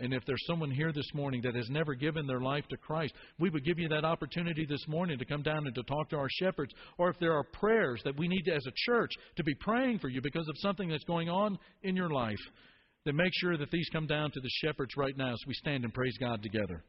And 0.00 0.12
if 0.12 0.24
there's 0.26 0.44
someone 0.48 0.72
here 0.72 0.92
this 0.92 1.08
morning 1.14 1.40
that 1.44 1.54
has 1.54 1.70
never 1.70 1.94
given 1.94 2.26
their 2.26 2.40
life 2.40 2.66
to 2.68 2.76
Christ, 2.76 3.14
we 3.38 3.48
would 3.48 3.64
give 3.64 3.78
you 3.78 3.88
that 3.90 4.04
opportunity 4.04 4.66
this 4.68 4.84
morning 4.88 5.18
to 5.18 5.24
come 5.24 5.42
down 5.42 5.66
and 5.66 5.74
to 5.76 5.84
talk 5.84 6.10
to 6.10 6.16
our 6.16 6.28
shepherds. 6.28 6.72
Or 6.98 7.10
if 7.10 7.18
there 7.20 7.34
are 7.34 7.44
prayers 7.44 8.02
that 8.04 8.18
we 8.18 8.26
need 8.26 8.42
to, 8.46 8.54
as 8.54 8.66
a 8.66 8.90
church 8.90 9.12
to 9.36 9.44
be 9.44 9.54
praying 9.60 10.00
for 10.00 10.08
you 10.08 10.20
because 10.20 10.48
of 10.48 10.56
something 10.58 10.88
that's 10.88 11.04
going 11.04 11.28
on 11.28 11.56
in 11.84 11.94
your 11.94 12.10
life, 12.10 12.40
then 13.04 13.16
make 13.16 13.32
sure 13.34 13.56
that 13.56 13.70
these 13.70 13.88
come 13.92 14.06
down 14.06 14.30
to 14.30 14.40
the 14.40 14.50
shepherds 14.62 14.96
right 14.96 15.16
now 15.16 15.32
as 15.32 15.40
we 15.46 15.54
stand 15.54 15.84
and 15.84 15.92
praise 15.92 16.16
God 16.18 16.42
together. 16.42 16.82